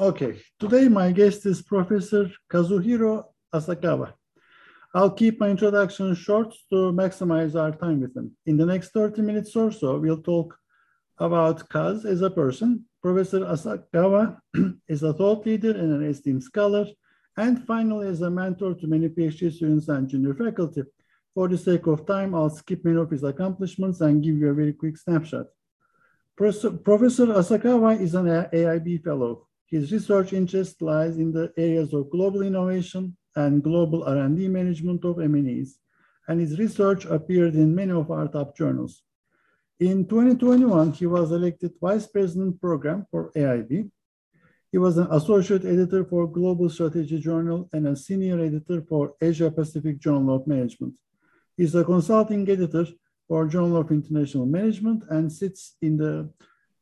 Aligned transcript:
Okay, 0.00 0.40
today 0.58 0.88
my 0.88 1.12
guest 1.12 1.44
is 1.44 1.60
Professor 1.60 2.30
Kazuhiro 2.50 3.24
Asakawa. 3.54 4.14
I'll 4.94 5.10
keep 5.10 5.38
my 5.38 5.50
introduction 5.50 6.14
short 6.14 6.54
to 6.70 6.90
maximize 6.90 7.54
our 7.54 7.72
time 7.72 8.00
with 8.00 8.16
him. 8.16 8.34
In 8.46 8.56
the 8.56 8.64
next 8.64 8.94
30 8.94 9.20
minutes 9.20 9.54
or 9.54 9.70
so, 9.70 9.98
we'll 9.98 10.22
talk 10.22 10.56
about 11.18 11.68
Kaz 11.68 12.06
as 12.06 12.22
a 12.22 12.30
person. 12.30 12.86
Professor 13.02 13.40
Asakawa 13.40 14.38
is 14.88 15.02
a 15.02 15.12
thought 15.12 15.44
leader 15.44 15.72
and 15.72 15.92
an 15.92 16.08
esteemed 16.08 16.44
scholar, 16.44 16.86
and 17.36 17.66
finally 17.66 18.08
as 18.08 18.22
a 18.22 18.30
mentor 18.30 18.72
to 18.76 18.86
many 18.86 19.10
PhD 19.10 19.52
students 19.52 19.88
and 19.88 20.08
junior 20.08 20.32
faculty. 20.32 20.82
For 21.34 21.46
the 21.46 21.58
sake 21.58 21.86
of 21.88 22.06
time, 22.06 22.34
I'll 22.34 22.48
skip 22.48 22.86
many 22.86 22.96
of 22.96 23.10
his 23.10 23.22
accomplishments 23.22 24.00
and 24.00 24.22
give 24.22 24.36
you 24.36 24.48
a 24.48 24.54
very 24.54 24.72
quick 24.72 24.96
snapshot. 24.96 25.48
Professor 26.38 27.26
Asakawa 27.26 28.00
is 28.00 28.14
an 28.14 28.24
AIB 28.24 29.04
fellow. 29.04 29.46
His 29.70 29.92
research 29.92 30.32
interest 30.32 30.82
lies 30.82 31.16
in 31.16 31.32
the 31.32 31.52
areas 31.56 31.94
of 31.94 32.10
global 32.10 32.42
innovation 32.42 33.16
and 33.36 33.62
global 33.62 34.02
R&D 34.02 34.48
management 34.48 35.04
of 35.04 35.16
MNEs, 35.16 35.70
and 36.26 36.40
his 36.40 36.58
research 36.58 37.04
appeared 37.04 37.54
in 37.54 37.74
many 37.74 37.92
of 37.92 38.10
our 38.10 38.26
top 38.26 38.56
journals. 38.56 39.02
In 39.78 40.06
2021, 40.06 40.92
he 40.92 41.06
was 41.06 41.30
elected 41.30 41.72
Vice 41.80 42.06
President 42.06 42.60
Program 42.60 43.06
for 43.10 43.30
AIB. 43.36 43.90
He 44.72 44.78
was 44.78 44.98
an 44.98 45.06
Associate 45.10 45.64
Editor 45.64 46.04
for 46.04 46.26
Global 46.26 46.68
Strategy 46.68 47.18
Journal 47.20 47.68
and 47.72 47.86
a 47.86 47.96
Senior 47.96 48.40
Editor 48.40 48.82
for 48.88 49.14
Asia 49.20 49.50
Pacific 49.50 49.98
Journal 49.98 50.34
of 50.34 50.46
Management. 50.46 50.94
He's 51.56 51.74
a 51.74 51.84
consulting 51.84 52.48
editor 52.50 52.86
for 53.28 53.46
Journal 53.46 53.76
of 53.76 53.90
International 53.90 54.46
Management 54.46 55.04
and 55.10 55.32
sits 55.32 55.76
in 55.80 55.96
the 55.96 56.28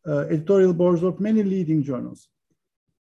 uh, 0.06 0.20
editorial 0.30 0.73
boards 0.73 1.02
of 1.02 1.20
many 1.20 1.42
leading 1.42 1.83
journals. 1.83 2.28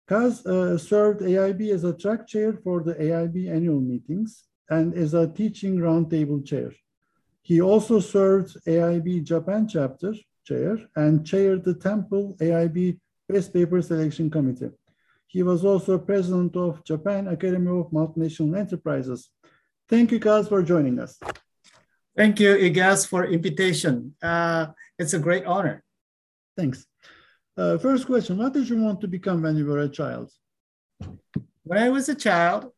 Kaz 0.09 0.47
uh, 0.47 0.79
served 0.79 1.21
AIB 1.21 1.73
as 1.73 1.85
a 1.85 1.93
track 1.93 2.29
chair 2.29 2.53
for 2.53 2.83
the 2.83 2.95
AIB 2.95 3.51
annual 3.51 3.81
meetings 3.81 4.45
and 4.71 4.95
as 4.95 5.15
a 5.15 5.27
teaching 5.27 5.79
roundtable 5.79 6.45
chair. 6.45 6.73
He 7.43 7.61
also 7.61 8.01
served 8.01 8.57
AIB 8.67 9.25
Japan 9.25 9.67
chapter 9.69 10.15
chair 10.45 10.79
and 10.95 11.27
chaired 11.27 11.65
the 11.65 11.75
Temple 11.75 12.37
AIB 12.41 12.99
Best 13.29 13.53
Paper 13.53 13.83
Selection 13.83 14.31
Committee. 14.31 14.71
He 15.27 15.43
was 15.43 15.65
also 15.65 15.99
president 15.99 16.57
of 16.57 16.85
Japan 16.85 17.27
Academy 17.29 17.69
of 17.69 17.91
Multinational 17.91 18.57
Enterprises. 18.57 19.31
Thank 19.89 20.13
you, 20.13 20.21
Kaz, 20.21 20.49
for 20.49 20.63
joining 20.63 20.99
us. 21.01 21.19
Thank 22.17 22.41
you, 22.41 22.57
Ilgaz, 22.57 23.07
for 23.07 23.27
invitation. 23.27 24.15
Uh, 24.23 24.69
it's 24.99 25.15
a 25.15 25.19
great 25.19 25.45
honor. 25.45 25.83
Thanks. 26.57 26.87
Uh, 27.57 27.79
first 27.79 28.07
question, 28.07 28.37
what 28.37 28.53
did 28.53 28.69
you 28.69 28.77
want 28.77 29.01
to 29.01 29.09
become 29.09 29.43
when 29.43 29.57
you 29.57 29.65
were 29.65 29.81
a 29.81 29.89
child? 29.89 30.31
When 31.63 31.79
I 31.79 31.89
was 31.89 32.09
a 32.09 32.15
child, 32.15 32.71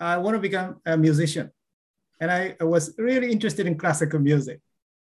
I 0.00 0.16
want 0.18 0.34
to 0.34 0.40
become 0.40 0.80
a 0.84 0.96
musician 0.96 1.52
and 2.20 2.30
I 2.30 2.56
was 2.60 2.94
really 2.98 3.30
interested 3.30 3.66
in 3.66 3.78
classical 3.78 4.18
music. 4.18 4.60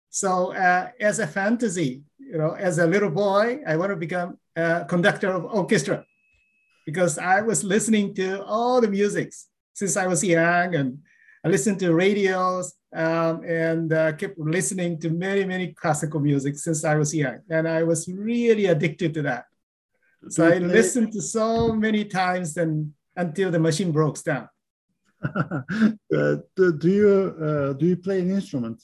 So 0.09 0.55
uh, 0.55 0.89
as 0.99 1.19
a 1.19 1.27
fantasy, 1.27 2.03
you 2.17 2.37
know, 2.37 2.51
as 2.51 2.79
a 2.79 2.87
little 2.87 3.11
boy, 3.11 3.59
I 3.67 3.77
want 3.77 3.91
to 3.91 3.95
become 3.95 4.37
a 4.55 4.85
conductor 4.87 5.29
of 5.29 5.45
orchestra 5.45 6.03
because 6.85 7.17
I 7.17 7.41
was 7.41 7.63
listening 7.63 8.13
to 8.15 8.43
all 8.43 8.81
the 8.81 8.87
musics 8.87 9.47
since 9.73 9.97
I 9.97 10.07
was 10.07 10.23
young 10.23 10.75
and 10.75 10.99
I 11.45 11.47
listened 11.47 11.77
to 11.81 11.93
radios 11.93 12.73
um, 12.95 13.43
and 13.45 13.93
uh, 13.93 14.13
kept 14.13 14.39
listening 14.39 14.99
to 15.01 15.11
many, 15.11 15.45
many 15.45 15.73
classical 15.73 16.19
music 16.19 16.57
since 16.57 16.83
I 16.83 16.95
was 16.95 17.13
young. 17.13 17.38
And 17.51 17.67
I 17.67 17.83
was 17.83 18.07
really 18.07 18.65
addicted 18.65 19.13
to 19.13 19.21
that. 19.21 19.45
So 20.29 20.43
I 20.43 20.57
listened 20.57 21.11
to 21.13 21.21
so 21.21 21.71
many 21.71 22.05
times 22.05 22.57
and 22.57 22.91
until 23.16 23.51
the 23.51 23.59
machine 23.59 23.91
broke 23.91 24.23
down. 24.23 24.49
uh, 25.23 26.35
do, 26.55 26.77
you 26.81 27.35
uh, 27.39 27.73
do 27.73 27.85
you 27.85 27.97
play 27.97 28.22
an 28.22 28.31
instrument? 28.31 28.81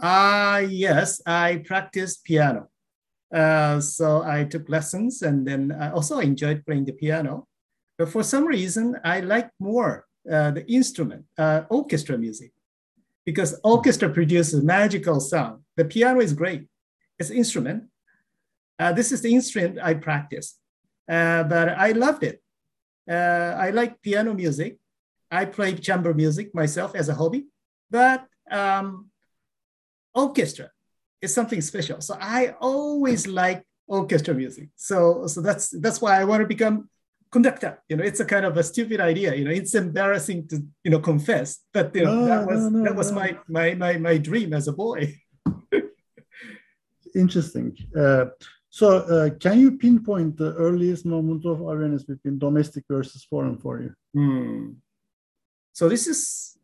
Ah, 0.00 0.54
uh, 0.54 0.58
yes, 0.60 1.20
I 1.26 1.62
practice 1.66 2.16
piano. 2.16 2.68
Uh, 3.32 3.80
so 3.80 4.22
I 4.22 4.44
took 4.44 4.68
lessons, 4.68 5.22
and 5.22 5.46
then 5.46 5.72
I 5.72 5.90
also 5.92 6.18
enjoyed 6.18 6.64
playing 6.64 6.86
the 6.86 6.92
piano. 6.92 7.46
But 7.98 8.08
for 8.08 8.22
some 8.22 8.46
reason, 8.46 8.96
I 9.04 9.20
like 9.20 9.50
more 9.60 10.06
uh, 10.30 10.50
the 10.52 10.70
instrument, 10.70 11.24
uh, 11.38 11.62
orchestra 11.68 12.16
music, 12.16 12.52
because 13.24 13.58
orchestra 13.64 14.08
produces 14.08 14.62
magical 14.62 15.20
sound. 15.20 15.62
The 15.76 15.84
piano 15.84 16.20
is 16.20 16.32
great; 16.32 16.66
it's 17.18 17.30
instrument. 17.30 17.84
Uh, 18.78 18.92
this 18.92 19.12
is 19.12 19.20
the 19.20 19.34
instrument 19.34 19.78
I 19.82 19.94
practice, 19.94 20.58
uh, 21.08 21.42
but 21.44 21.68
I 21.68 21.92
loved 21.92 22.22
it. 22.24 22.42
Uh, 23.10 23.56
I 23.58 23.70
like 23.70 24.00
piano 24.02 24.32
music, 24.34 24.78
I 25.30 25.44
play 25.44 25.74
chamber 25.74 26.12
music 26.12 26.54
myself 26.54 26.94
as 26.94 27.08
a 27.08 27.14
hobby, 27.14 27.46
but 27.90 28.26
um, 28.50 29.10
orchestra 30.14 30.70
is 31.22 31.32
something 31.32 31.60
special. 31.60 32.00
So 32.00 32.16
I 32.20 32.54
always 32.60 33.26
like 33.26 33.64
orchestra 33.86 34.34
music. 34.34 34.70
So, 34.76 35.26
so 35.26 35.40
that's 35.40 35.70
that's 35.70 36.00
why 36.00 36.20
I 36.20 36.24
want 36.24 36.40
to 36.40 36.46
become 36.46 36.88
conductor. 37.30 37.82
You 37.88 37.96
know, 37.96 38.04
it's 38.04 38.20
a 38.20 38.24
kind 38.24 38.44
of 38.44 38.56
a 38.56 38.62
stupid 38.62 39.00
idea. 39.00 39.34
You 39.34 39.44
know, 39.44 39.50
it's 39.50 39.74
embarrassing 39.74 40.48
to 40.48 40.62
you 40.84 40.90
know 40.90 41.00
confess, 41.00 41.60
but 41.72 41.94
you 41.94 42.04
know 42.04 42.20
no, 42.20 42.26
that 42.26 42.46
was 42.46 42.60
no, 42.60 42.68
no, 42.68 42.84
that 42.84 42.96
was 42.96 43.12
my, 43.12 43.38
my 43.48 43.74
my 43.74 43.96
my 43.96 44.18
dream 44.18 44.52
as 44.52 44.68
a 44.68 44.72
boy. 44.72 45.14
Interesting. 47.14 47.76
Uh, 47.96 48.26
so, 48.72 48.98
uh, 48.98 49.30
can 49.30 49.58
you 49.58 49.78
pinpoint 49.78 50.36
the 50.36 50.54
earliest 50.54 51.04
moment 51.04 51.44
of 51.44 51.58
awareness 51.58 52.04
between 52.04 52.38
domestic 52.38 52.84
versus 52.88 53.24
foreign 53.24 53.58
for 53.58 53.82
you? 53.82 53.92
Hmm. 54.14 54.72
So 55.72 55.88
this 55.88 56.06
is 56.06 56.56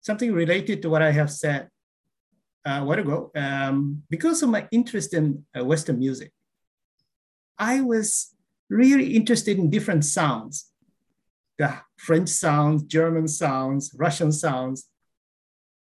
something 0.00 0.32
related 0.32 0.80
to 0.82 0.90
what 0.90 1.02
I 1.02 1.10
have 1.10 1.32
said 1.32 1.68
uh, 2.64 2.78
a 2.82 2.84
while 2.84 2.98
ago. 3.00 3.30
Um, 3.34 4.02
because 4.08 4.42
of 4.42 4.50
my 4.50 4.68
interest 4.70 5.12
in 5.12 5.44
uh, 5.58 5.64
Western 5.64 5.98
music, 5.98 6.30
I 7.58 7.80
was 7.80 8.33
really 8.68 9.14
interested 9.14 9.58
in 9.58 9.70
different 9.70 10.04
sounds, 10.04 10.70
the 11.58 11.72
French 11.96 12.28
sounds, 12.28 12.82
German 12.84 13.28
sounds, 13.28 13.94
Russian 13.96 14.32
sounds. 14.32 14.88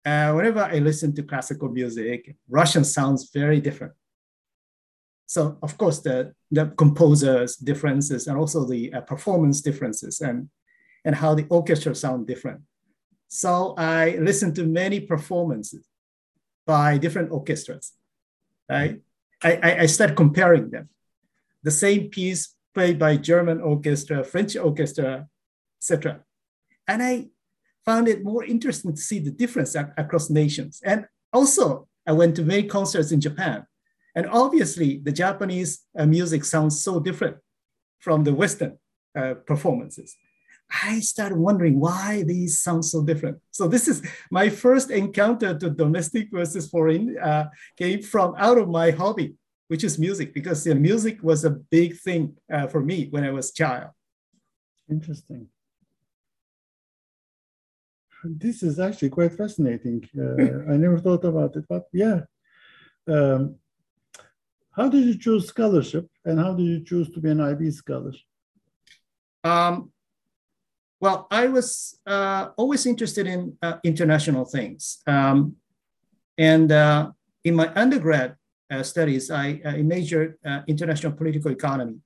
Uh, 0.05 0.33
whenever 0.33 0.59
I 0.59 0.79
listen 0.79 1.15
to 1.15 1.23
classical 1.23 1.69
music, 1.69 2.35
Russian 2.49 2.83
sounds 2.83 3.29
very 3.33 3.59
different. 3.59 3.93
So 5.25 5.57
of 5.63 5.77
course, 5.77 5.99
the, 5.99 6.33
the 6.51 6.67
composers 6.77 7.55
differences 7.55 8.27
and 8.27 8.37
also 8.37 8.65
the 8.65 8.93
uh, 8.93 9.01
performance 9.01 9.61
differences 9.61 10.21
and 10.21 10.49
and 11.03 11.15
how 11.15 11.35
the 11.35 11.45
orchestra 11.49 11.93
sound 11.93 12.25
different. 12.25 12.61
So 13.27 13.75
I 13.77 14.17
listened 14.17 14.55
to 14.55 14.65
many 14.65 14.99
performances 14.99 15.85
by 16.65 16.97
different 16.97 17.31
orchestras. 17.31 17.93
Right? 18.69 19.01
I, 19.43 19.77
I 19.81 19.85
started 19.85 20.15
comparing 20.15 20.71
them. 20.71 20.89
The 21.61 21.69
same 21.69 22.09
piece 22.09 22.54
played 22.75 22.99
by 22.99 23.17
German 23.17 23.61
orchestra, 23.61 24.23
French 24.23 24.55
orchestra, 24.55 25.27
etc. 25.79 26.21
And 26.87 27.01
I 27.01 27.27
found 27.85 28.07
it 28.07 28.23
more 28.23 28.43
interesting 28.43 28.93
to 28.93 29.01
see 29.01 29.19
the 29.19 29.31
difference 29.31 29.75
ac- 29.75 29.95
across 29.97 30.29
nations. 30.29 30.81
And 30.83 31.07
also, 31.33 31.87
I 32.05 32.11
went 32.11 32.35
to 32.35 32.43
many 32.43 32.63
concerts 32.63 33.11
in 33.11 33.21
Japan. 33.21 33.65
And 34.15 34.27
obviously, 34.27 34.99
the 35.03 35.11
Japanese 35.11 35.81
uh, 35.97 36.05
music 36.05 36.45
sounds 36.45 36.83
so 36.83 36.99
different 36.99 37.37
from 37.99 38.23
the 38.23 38.33
Western 38.33 38.77
uh, 39.17 39.35
performances. 39.45 40.15
I 40.83 40.99
started 40.99 41.37
wondering 41.37 41.79
why 41.79 42.23
these 42.23 42.59
sound 42.59 42.85
so 42.85 43.03
different. 43.03 43.37
So 43.51 43.67
this 43.67 43.87
is 43.87 44.01
my 44.31 44.49
first 44.49 44.89
encounter 44.89 45.57
to 45.57 45.69
domestic 45.69 46.29
versus 46.31 46.69
foreign 46.69 47.17
uh, 47.17 47.49
came 47.77 48.01
from 48.01 48.35
out 48.37 48.57
of 48.57 48.69
my 48.69 48.91
hobby, 48.91 49.35
which 49.67 49.83
is 49.83 49.97
music, 49.97 50.33
because 50.33 50.65
you 50.65 50.73
know, 50.73 50.79
music 50.79 51.23
was 51.23 51.43
a 51.43 51.49
big 51.49 51.97
thing 51.97 52.35
uh, 52.51 52.67
for 52.67 52.81
me 52.81 53.07
when 53.09 53.23
I 53.23 53.31
was 53.31 53.51
child. 53.51 53.91
Interesting. 54.89 55.47
This 58.23 58.63
is 58.63 58.79
actually 58.79 59.09
quite 59.09 59.33
fascinating. 59.33 60.07
Uh, 60.17 60.71
I 60.73 60.77
never 60.77 60.99
thought 60.99 61.25
about 61.25 61.55
it, 61.55 61.65
but 61.67 61.85
yeah. 61.93 62.21
Um, 63.07 63.55
how 64.71 64.89
did 64.89 65.05
you 65.05 65.17
choose 65.17 65.47
scholarship 65.47 66.09
and 66.25 66.39
how 66.39 66.53
did 66.53 66.65
you 66.65 66.83
choose 66.83 67.09
to 67.11 67.19
be 67.19 67.29
an 67.29 67.39
IB 67.39 67.71
scholar? 67.71 68.11
Um, 69.43 69.91
well, 70.99 71.27
I 71.29 71.47
was 71.47 71.99
uh, 72.05 72.49
always 72.57 72.85
interested 72.85 73.27
in 73.27 73.57
uh, 73.61 73.77
international 73.83 74.45
things. 74.45 75.01
Um, 75.07 75.55
and 76.37 76.71
uh, 76.71 77.11
in 77.43 77.55
my 77.55 77.71
undergrad 77.75 78.35
studies, 78.83 79.31
I, 79.31 79.61
I 79.65 79.81
majored 79.83 80.37
uh, 80.45 80.61
international 80.67 81.13
political 81.13 81.51
economy. 81.51 81.97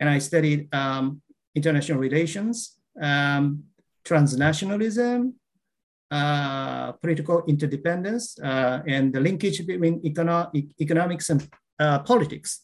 And 0.00 0.08
I 0.08 0.18
studied 0.18 0.74
um, 0.74 1.22
international 1.54 1.98
relations, 1.98 2.78
um, 3.00 3.64
transnationalism, 4.04 5.32
uh, 6.10 6.92
political 6.92 7.42
interdependence, 7.48 8.38
and 8.38 9.12
the 9.12 9.20
linkage 9.20 9.66
between 9.66 10.00
econo- 10.02 10.50
economics 10.80 11.30
and 11.30 11.48
politics. 12.04 12.62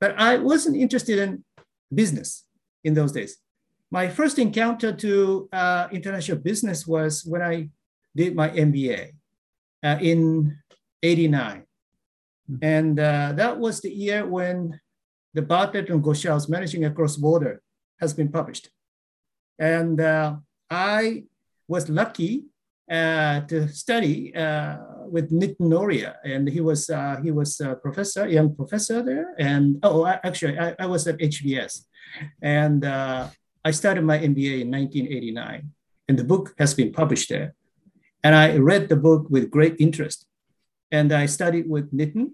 But 0.00 0.14
I 0.18 0.38
wasn't 0.38 0.76
interested 0.76 1.18
in 1.18 1.44
business 1.94 2.44
in 2.84 2.94
those 2.94 3.12
days. 3.12 3.38
My 3.90 4.08
first 4.08 4.38
encounter 4.38 4.92
to 4.92 5.48
uh, 5.52 5.88
international 5.92 6.38
business 6.38 6.86
was 6.86 7.24
when 7.24 7.42
I 7.42 7.70
did 8.14 8.34
my 8.34 8.48
MBA 8.50 9.12
uh, 9.82 9.98
in 10.00 10.56
89. 11.02 11.65
Hmm. 12.46 12.56
And 12.62 13.00
uh, 13.00 13.32
that 13.36 13.58
was 13.58 13.80
the 13.80 13.90
year 13.90 14.26
when 14.26 14.80
the 15.34 15.42
Bartlett 15.42 15.90
and 15.90 16.02
Ghoshal's 16.02 16.48
Managing 16.48 16.84
Across 16.84 17.16
Border 17.16 17.62
has 18.00 18.14
been 18.14 18.30
published. 18.30 18.70
And 19.58 20.00
uh, 20.00 20.36
I 20.70 21.24
was 21.68 21.88
lucky 21.88 22.44
uh, 22.90 23.40
to 23.42 23.68
study 23.68 24.34
uh, 24.34 24.76
with 25.08 25.30
Nitin 25.30 25.68
Nohria, 25.72 26.16
and 26.24 26.48
he 26.48 26.60
was 26.60 26.90
uh, 26.90 27.16
he 27.22 27.30
was 27.30 27.60
a 27.60 27.74
professor, 27.74 28.28
young 28.28 28.54
professor 28.54 29.02
there. 29.02 29.34
And 29.38 29.78
oh, 29.82 30.04
I, 30.04 30.20
actually, 30.22 30.58
I, 30.58 30.74
I, 30.78 30.86
was 30.86 31.06
at 31.06 31.18
HBS, 31.18 31.84
and 32.42 32.84
uh, 32.84 33.28
I 33.64 33.70
started 33.72 34.04
my 34.04 34.18
MBA 34.18 34.62
in 34.62 34.70
1989, 34.70 35.70
and 36.08 36.18
the 36.18 36.24
book 36.24 36.54
has 36.58 36.74
been 36.74 36.92
published 36.92 37.28
there. 37.28 37.54
And 38.22 38.34
I 38.34 38.56
read 38.56 38.88
the 38.88 38.96
book 38.96 39.26
with 39.30 39.50
great 39.50 39.76
interest, 39.78 40.25
and 40.90 41.12
I 41.12 41.26
studied 41.26 41.68
with 41.68 41.92
Nitin, 41.92 42.32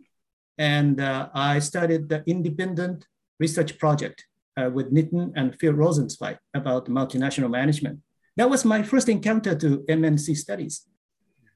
and 0.59 1.01
uh, 1.01 1.29
I 1.35 1.59
started 1.59 2.09
the 2.09 2.23
independent 2.27 3.07
research 3.39 3.79
project 3.79 4.25
uh, 4.57 4.71
with 4.73 4.93
Nitin 4.93 5.33
and 5.37 5.59
Phil 5.59 5.73
Rosenzweig 5.73 6.39
about 6.55 6.89
multinational 6.89 7.51
management. 7.51 8.01
That 8.37 8.51
was 8.51 8.65
my 8.65 8.83
first 8.83 9.09
encounter 9.09 9.55
to 9.57 9.79
MNC 9.89 10.37
studies, 10.37 10.87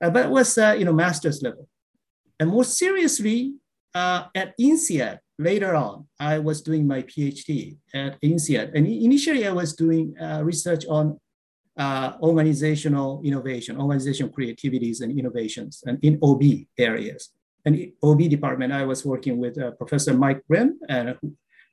uh, 0.02 0.10
but 0.10 0.26
it 0.26 0.31
was 0.31 0.58
uh, 0.58 0.75
you 0.78 0.84
know 0.84 0.93
master's 0.93 1.43
level. 1.43 1.69
And 2.38 2.50
more 2.50 2.64
seriously, 2.64 3.54
uh, 3.94 4.25
at 4.34 4.54
INSEAD 4.58 5.19
later 5.38 5.75
on, 5.75 6.06
I 6.20 6.38
was 6.38 6.60
doing 6.60 6.87
my 6.87 7.02
PhD 7.02 7.78
at 7.94 8.20
INSEAD, 8.20 8.75
and 8.75 8.87
initially 8.87 9.46
I 9.46 9.52
was 9.52 9.75
doing 9.75 10.14
uh, 10.19 10.42
research 10.44 10.84
on 10.87 11.19
uh, 11.76 12.12
organizational 12.20 13.20
innovation, 13.25 13.81
organizational 13.81 14.32
creativities 14.32 15.00
and 15.00 15.19
innovations, 15.19 15.82
and 15.87 15.99
in 16.02 16.19
OB 16.23 16.43
areas. 16.78 17.31
And 17.64 17.93
OB 18.02 18.31
department, 18.31 18.73
I 18.73 18.84
was 18.84 19.05
working 19.05 19.38
with 19.38 19.61
uh, 19.61 19.73
Professor 19.73 20.14
Mike 20.14 20.43
Brimm, 20.49 20.78
and 20.88 21.17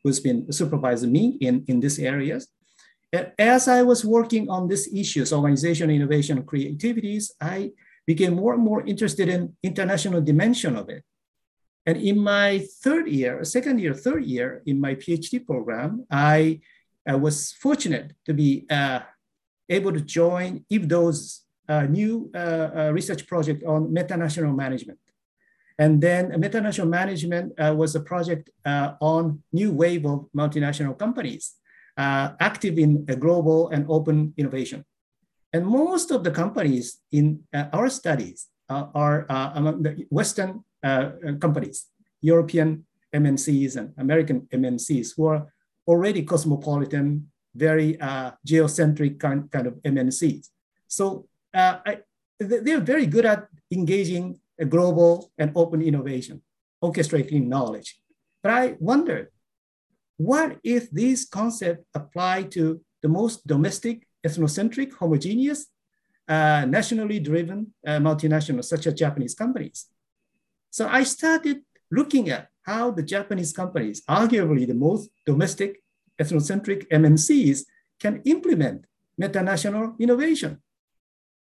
who's 0.04 0.20
been 0.20 0.52
supervising 0.52 1.12
me 1.12 1.38
in, 1.40 1.64
in 1.68 1.80
these 1.80 2.00
areas. 2.00 2.48
And 3.14 3.32
as 3.38 3.68
I 3.68 3.84
was 3.84 4.04
working 4.04 4.50
on 4.50 4.68
these 4.68 4.92
issues, 4.94 5.32
organization, 5.32 5.90
innovation, 5.92 6.44
creativities, 6.44 7.32
I 7.40 7.72
became 8.06 8.34
more 8.34 8.56
and 8.56 8.64
more 8.64 8.86
interested 8.86 9.30
in 9.30 9.56
international 9.62 10.20
dimension 10.20 10.76
of 10.76 10.90
it. 10.90 11.04
And 11.86 11.98
in 11.98 12.18
my 12.20 12.66
third 12.82 13.08
year, 13.08 13.44
second 13.44 13.80
year, 13.80 13.94
third 13.94 14.26
year 14.26 14.64
in 14.66 14.80
my 14.80 14.96
PhD 14.96 15.46
program, 15.46 16.06
I, 16.10 16.62
I 17.08 17.16
was 17.16 17.54
fortunate 17.54 18.14
to 18.26 18.34
be 18.34 18.66
uh, 18.70 19.02
able 19.70 19.92
to 19.92 20.02
join 20.02 20.66
Yves 20.70 20.88
Doz's 20.88 21.44
uh, 21.70 21.84
new 21.84 22.30
uh, 22.36 22.38
uh, 22.38 22.92
research 22.94 23.26
project 23.26 23.64
on 23.64 23.88
metanational 23.88 24.56
management. 24.56 25.00
And 25.80 26.02
then 26.02 26.32
metanational 26.32 26.90
management 26.90 27.54
uh, 27.58 27.74
was 27.76 27.96
a 27.96 28.00
project 28.02 28.50
uh, 28.66 28.94
on 29.00 29.42
new 29.52 29.72
wave 29.72 30.06
of 30.06 30.28
multinational 30.36 30.98
companies 30.98 31.56
active 31.98 32.78
in 32.78 33.06
a 33.08 33.16
global 33.16 33.70
and 33.70 33.86
open 33.88 34.34
innovation. 34.38 34.84
And 35.54 35.66
most 35.66 36.12
of 36.12 36.24
the 36.24 36.32
companies 36.32 37.00
in 37.12 37.44
our 37.72 37.88
studies 37.90 38.48
are 38.70 39.26
among 39.30 39.84
the 39.84 40.06
Western 40.10 40.64
companies, 41.40 41.86
European 42.22 42.86
MNCs 43.14 43.78
and 43.78 43.94
American 43.98 44.42
MNCs 44.52 45.14
who 45.16 45.28
are 45.28 45.54
already 45.88 46.24
cosmopolitan, 46.24 47.32
very 47.56 47.98
geocentric 48.46 49.20
kind, 49.20 49.52
kind 49.52 49.68
of 49.68 49.76
MNCs. 49.84 50.50
So 50.88 51.28
I, 51.54 52.00
they're 52.40 52.80
very 52.80 53.06
good 53.06 53.26
at 53.26 53.48
engaging 53.72 54.40
a 54.60 54.66
global 54.66 55.32
and 55.38 55.52
open 55.56 55.82
innovation, 55.82 56.42
orchestrating 56.84 57.48
knowledge. 57.48 58.00
But 58.42 58.52
I 58.52 58.76
wonder, 58.80 59.32
what 60.18 60.58
if 60.64 60.92
these 60.92 61.26
concepts 61.26 61.86
apply 61.94 62.44
to 62.56 62.82
the 63.02 63.10
most 63.10 63.46
domestic, 63.48 64.08
ethnocentric, 64.26 64.94
homogeneous, 64.94 65.68
uh, 66.28 66.66
nationally 66.68 67.20
driven 67.20 67.74
uh, 67.86 67.98
multinationals, 67.98 68.66
such 68.66 68.88
as 68.88 68.94
Japanese 68.94 69.36
companies? 69.36 69.88
So 70.70 70.88
I 70.88 71.04
started 71.04 71.62
looking 71.92 72.30
at 72.30 72.48
how 72.64 72.92
the 72.92 73.04
Japanese 73.04 73.54
companies, 73.54 74.02
arguably 74.06 74.68
the 74.68 74.74
most 74.74 75.10
domestic, 75.26 75.83
ethnocentric 76.24 76.88
MNCs, 76.90 77.66
can 78.00 78.22
implement 78.26 78.86
metanational 79.20 80.00
innovation. 80.00 80.62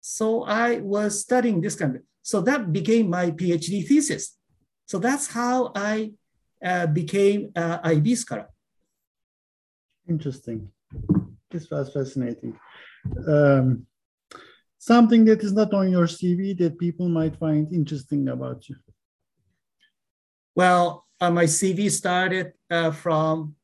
So 0.00 0.44
I 0.44 0.78
was 0.78 1.20
studying 1.20 1.60
this 1.60 1.76
kind 1.76 1.96
of, 1.96 2.02
so 2.22 2.40
that 2.42 2.72
became 2.72 3.08
my 3.08 3.30
PhD 3.30 3.86
thesis. 3.86 4.36
So 4.86 4.98
that's 4.98 5.26
how 5.28 5.72
I 5.74 6.12
uh, 6.62 6.86
became 6.86 7.50
uh, 7.56 7.78
IB 7.82 8.14
scholar. 8.14 8.48
Interesting. 10.08 10.70
This 11.50 11.70
was 11.70 11.92
fascinating. 11.92 12.58
Um, 13.26 13.86
something 14.78 15.24
that 15.24 15.42
is 15.42 15.52
not 15.52 15.72
on 15.72 15.90
your 15.90 16.06
CV 16.06 16.56
that 16.58 16.78
people 16.78 17.08
might 17.08 17.36
find 17.36 17.72
interesting 17.72 18.28
about 18.28 18.68
you. 18.68 18.76
Well, 20.54 21.06
uh, 21.20 21.30
my 21.30 21.44
CV 21.44 21.90
started 21.90 22.52
uh, 22.70 22.90
from 22.90 23.56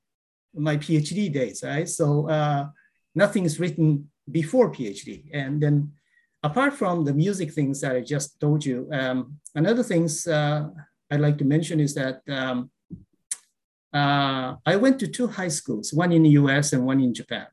my 0.55 0.77
PhD 0.77 1.33
days, 1.33 1.63
right? 1.65 1.89
So 1.89 2.29
uh, 2.29 2.69
nothing 3.15 3.45
is 3.45 3.61
written 3.61 4.11
before 4.31 4.71
PhD. 4.73 5.25
And 5.33 5.63
then 5.63 5.93
apart 6.43 6.75
from 6.75 7.05
the 7.05 7.15
music 7.15 7.53
things 7.53 7.81
that 7.81 7.97
I 7.97 8.01
just 8.01 8.41
told 8.41 8.65
you, 8.65 8.89
um, 8.93 9.39
another 9.55 9.83
things 9.83 10.27
uh, 10.27 10.69
I'd 11.11 11.21
like 11.21 11.39
to 11.39 11.45
mention 11.45 11.81
is 11.81 11.95
that 11.95 12.23
um, 12.29 12.71
uh, 13.93 14.55
I 14.65 14.77
went 14.77 14.99
to 15.01 15.09
two 15.09 15.27
high 15.27 15.49
schools, 15.49 15.93
one 15.93 16.13
in 16.13 16.23
the 16.23 16.31
US 16.31 16.73
and 16.73 16.87
one 16.87 17.01
in 17.01 17.13
Japan. 17.13 17.47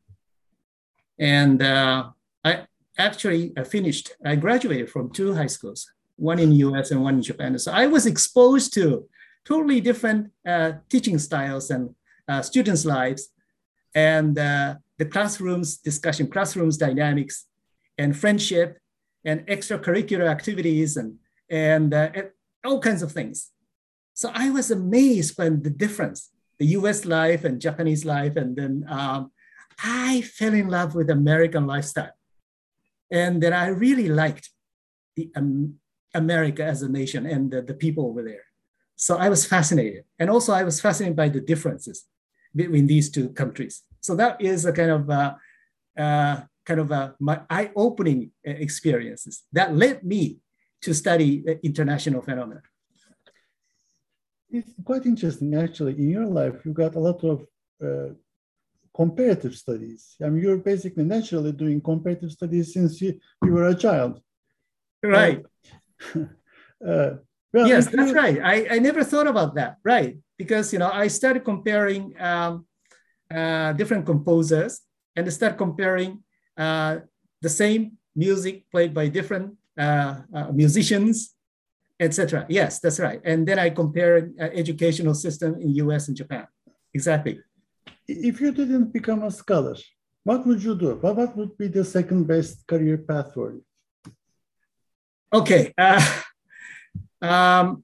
And 1.19 1.61
uh, 1.61 2.09
I 2.43 2.67
actually 2.97 3.53
I 3.57 3.63
finished, 3.63 4.11
I 4.23 4.35
graduated 4.35 4.89
from 4.89 5.11
two 5.11 5.33
high 5.33 5.47
schools, 5.47 5.91
one 6.15 6.39
in 6.39 6.51
the 6.51 6.57
US 6.57 6.91
and 6.91 7.03
one 7.03 7.15
in 7.15 7.23
Japan. 7.23 7.57
So 7.57 7.71
I 7.71 7.87
was 7.87 8.05
exposed 8.05 8.73
to 8.75 9.07
totally 9.45 9.81
different 9.81 10.31
uh, 10.45 10.73
teaching 10.89 11.17
styles 11.17 11.71
and 11.71 11.95
students' 12.41 12.85
lives 12.85 13.29
and 13.95 14.37
uh, 14.37 14.75
the 14.97 15.05
classrooms 15.05 15.77
discussion, 15.77 16.27
classrooms 16.27 16.77
dynamics 16.77 17.45
and 17.97 18.15
friendship 18.15 18.79
and 19.25 19.45
extracurricular 19.47 20.27
activities 20.29 20.97
and, 20.97 21.15
and, 21.49 21.93
uh, 21.93 22.09
and 22.13 22.29
all 22.65 22.79
kinds 22.79 23.01
of 23.01 23.11
things. 23.11 23.51
So 24.13 24.31
I 24.33 24.49
was 24.49 24.71
amazed 24.71 25.37
by 25.37 25.49
the 25.49 25.69
difference, 25.69 26.31
the 26.59 26.67
US 26.77 27.05
life 27.05 27.43
and 27.43 27.61
Japanese 27.61 28.05
life. 28.05 28.35
And 28.35 28.55
then 28.55 28.85
um, 28.89 29.31
I 29.83 30.21
fell 30.21 30.53
in 30.53 30.69
love 30.69 30.95
with 30.95 31.09
American 31.09 31.67
lifestyle. 31.67 32.17
And 33.11 33.41
then 33.41 33.53
I 33.53 33.67
really 33.67 34.09
liked 34.09 34.49
the 35.15 35.31
um, 35.35 35.75
America 36.13 36.63
as 36.63 36.81
a 36.81 36.89
nation 36.89 37.25
and 37.25 37.51
the, 37.51 37.61
the 37.61 37.73
people 37.73 38.05
over 38.05 38.23
there. 38.23 38.43
So 38.95 39.17
I 39.17 39.29
was 39.29 39.45
fascinated. 39.45 40.03
And 40.19 40.29
also 40.29 40.53
I 40.53 40.63
was 40.63 40.81
fascinated 40.81 41.15
by 41.15 41.29
the 41.29 41.41
differences 41.41 42.05
between 42.55 42.87
these 42.87 43.09
two 43.09 43.29
countries. 43.29 43.83
So 44.01 44.15
that 44.15 44.41
is 44.41 44.65
a 44.65 44.73
kind 44.73 44.91
of 44.91 45.09
a, 45.09 45.37
uh, 45.97 46.41
kind 46.65 46.79
of 46.79 46.91
a, 46.91 47.15
my 47.19 47.41
eye-opening 47.49 48.31
experiences 48.43 49.43
that 49.53 49.75
led 49.75 50.03
me 50.03 50.37
to 50.81 50.93
study 50.93 51.43
international 51.63 52.21
phenomena. 52.21 52.61
It's 54.49 54.71
quite 54.83 55.05
interesting, 55.05 55.55
actually. 55.55 55.93
In 55.93 56.09
your 56.09 56.25
life, 56.25 56.55
you 56.65 56.73
got 56.73 56.95
a 56.95 56.99
lot 56.99 57.23
of 57.23 57.45
uh, 57.83 58.13
comparative 58.95 59.55
studies. 59.55 60.15
I 60.23 60.29
mean, 60.29 60.41
you're 60.43 60.57
basically 60.57 61.03
naturally 61.03 61.51
doing 61.51 61.81
comparative 61.81 62.31
studies 62.31 62.73
since 62.73 63.01
you, 63.01 63.19
you 63.43 63.51
were 63.51 63.67
a 63.67 63.75
child. 63.75 64.21
Right. 65.03 65.43
Uh, 66.77 67.15
well, 67.53 67.67
yes, 67.67 67.87
that's 67.87 68.11
you... 68.11 68.15
right. 68.15 68.39
I, 68.39 68.75
I 68.75 68.77
never 68.77 69.03
thought 69.03 69.25
about 69.25 69.55
that. 69.55 69.77
Right. 69.83 70.19
Because, 70.37 70.71
you 70.73 70.79
know, 70.79 70.91
I 70.91 71.07
started 71.07 71.43
comparing 71.43 72.13
um, 72.19 72.65
uh, 73.29 73.73
different 73.73 74.05
composers 74.05 74.81
and 75.15 75.31
start 75.33 75.57
comparing 75.57 76.23
uh, 76.55 76.97
the 77.41 77.49
same 77.49 77.97
music 78.15 78.69
played 78.71 78.93
by 78.93 79.07
different 79.07 79.55
uh, 79.77 80.21
uh, 80.33 80.51
musicians 80.51 81.37
etc. 81.99 82.45
Yes, 82.49 82.79
that's 82.79 82.99
right. 82.99 83.19
And 83.23 83.47
then 83.47 83.59
I 83.59 83.69
compared 83.69 84.33
uh, 84.39 84.49
educational 84.53 85.13
system 85.13 85.55
in 85.55 85.73
US 85.85 86.07
and 86.07 86.17
Japan. 86.17 86.47
Exactly. 86.93 87.39
If 88.07 88.39
you 88.39 88.51
didn't 88.51 88.93
become 88.93 89.23
a 89.23 89.31
scholar, 89.31 89.75
what 90.23 90.45
would 90.45 90.63
you 90.63 90.75
do? 90.75 90.95
What, 90.95 91.15
what 91.15 91.37
would 91.37 91.57
be 91.57 91.67
the 91.67 91.83
second 91.83 92.25
best 92.27 92.65
career 92.67 92.97
path 92.97 93.33
for 93.33 93.53
you? 93.53 93.63
Okay. 95.33 95.73
Uh, 95.77 96.21
um, 97.21 97.83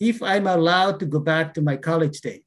if 0.00 0.22
I'm 0.22 0.46
allowed 0.46 1.00
to 1.00 1.06
go 1.06 1.18
back 1.18 1.54
to 1.54 1.62
my 1.62 1.76
college 1.76 2.20
days, 2.20 2.44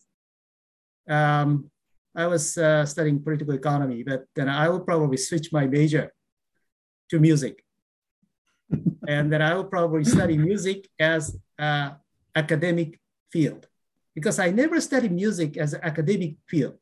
um, 1.10 1.70
I 2.16 2.28
was 2.28 2.58
uh, 2.58 2.86
studying 2.86 3.24
political 3.24 3.54
economy, 3.54 4.04
but 4.04 4.26
then 4.36 4.50
I 4.50 4.70
would 4.70 4.86
probably 4.86 5.18
switch 5.18 5.52
my 5.52 5.66
major 5.66 6.14
to 7.10 7.20
music. 7.20 7.64
and 9.08 9.32
then 9.32 9.42
I 9.42 9.56
would 9.56 9.70
probably 9.70 10.04
study 10.04 10.38
music 10.38 10.88
as 11.00 11.38
an 11.58 11.96
academic 12.36 13.00
field 13.32 13.68
because 14.16 14.40
I 14.40 14.52
never 14.52 14.80
studied 14.82 15.12
music 15.12 15.58
as 15.58 15.74
an 15.74 15.82
academic 15.84 16.36
field. 16.48 16.76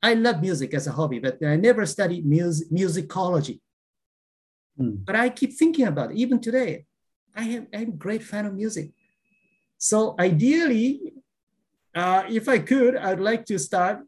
I 0.00 0.14
love 0.14 0.40
music 0.40 0.74
as 0.74 0.86
a 0.86 0.92
hobby, 0.92 1.18
but 1.18 1.42
I 1.44 1.56
never 1.56 1.84
studied 1.84 2.24
music, 2.24 2.70
musicology. 2.70 3.60
Mm. 4.80 5.04
But 5.04 5.16
I 5.16 5.28
keep 5.28 5.54
thinking 5.54 5.86
about 5.86 6.12
it. 6.12 6.16
Even 6.16 6.40
today, 6.40 6.86
I 7.34 7.44
am 7.44 7.66
I'm 7.74 7.88
a 7.88 8.02
great 8.04 8.22
fan 8.22 8.46
of 8.46 8.54
music. 8.54 8.92
So 9.78 10.16
ideally, 10.18 11.14
uh, 11.94 12.24
if 12.28 12.48
I 12.48 12.58
could, 12.58 12.96
I'd 12.96 13.20
like 13.20 13.44
to 13.46 13.58
start 13.58 14.00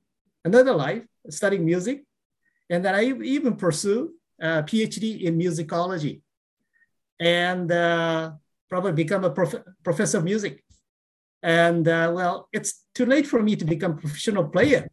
another 0.45 0.73
life 0.75 1.05
studying 1.29 1.65
music, 1.65 2.05
and 2.69 2.85
then 2.85 2.95
I 2.95 3.05
even 3.05 3.57
pursue 3.57 4.15
a 4.41 4.63
PhD 4.63 5.23
in 5.23 5.39
musicology, 5.39 6.23
and 7.21 7.71
uh, 7.71 8.33
probably 8.69 8.93
become 8.93 9.25
a 9.25 9.31
prof- 9.31 9.65
professor 9.85 10.19
of 10.19 10.25
music. 10.25 10.65
And 11.43 11.87
uh, 11.87 12.13
well, 12.15 12.49
it's 12.53 12.85
too 12.95 13.07
late 13.07 13.27
for 13.27 13.43
me 13.43 13.57
to 13.57 13.65
become 13.65 13.93
a 13.93 13.97
professional 13.97 14.49
player. 14.49 14.89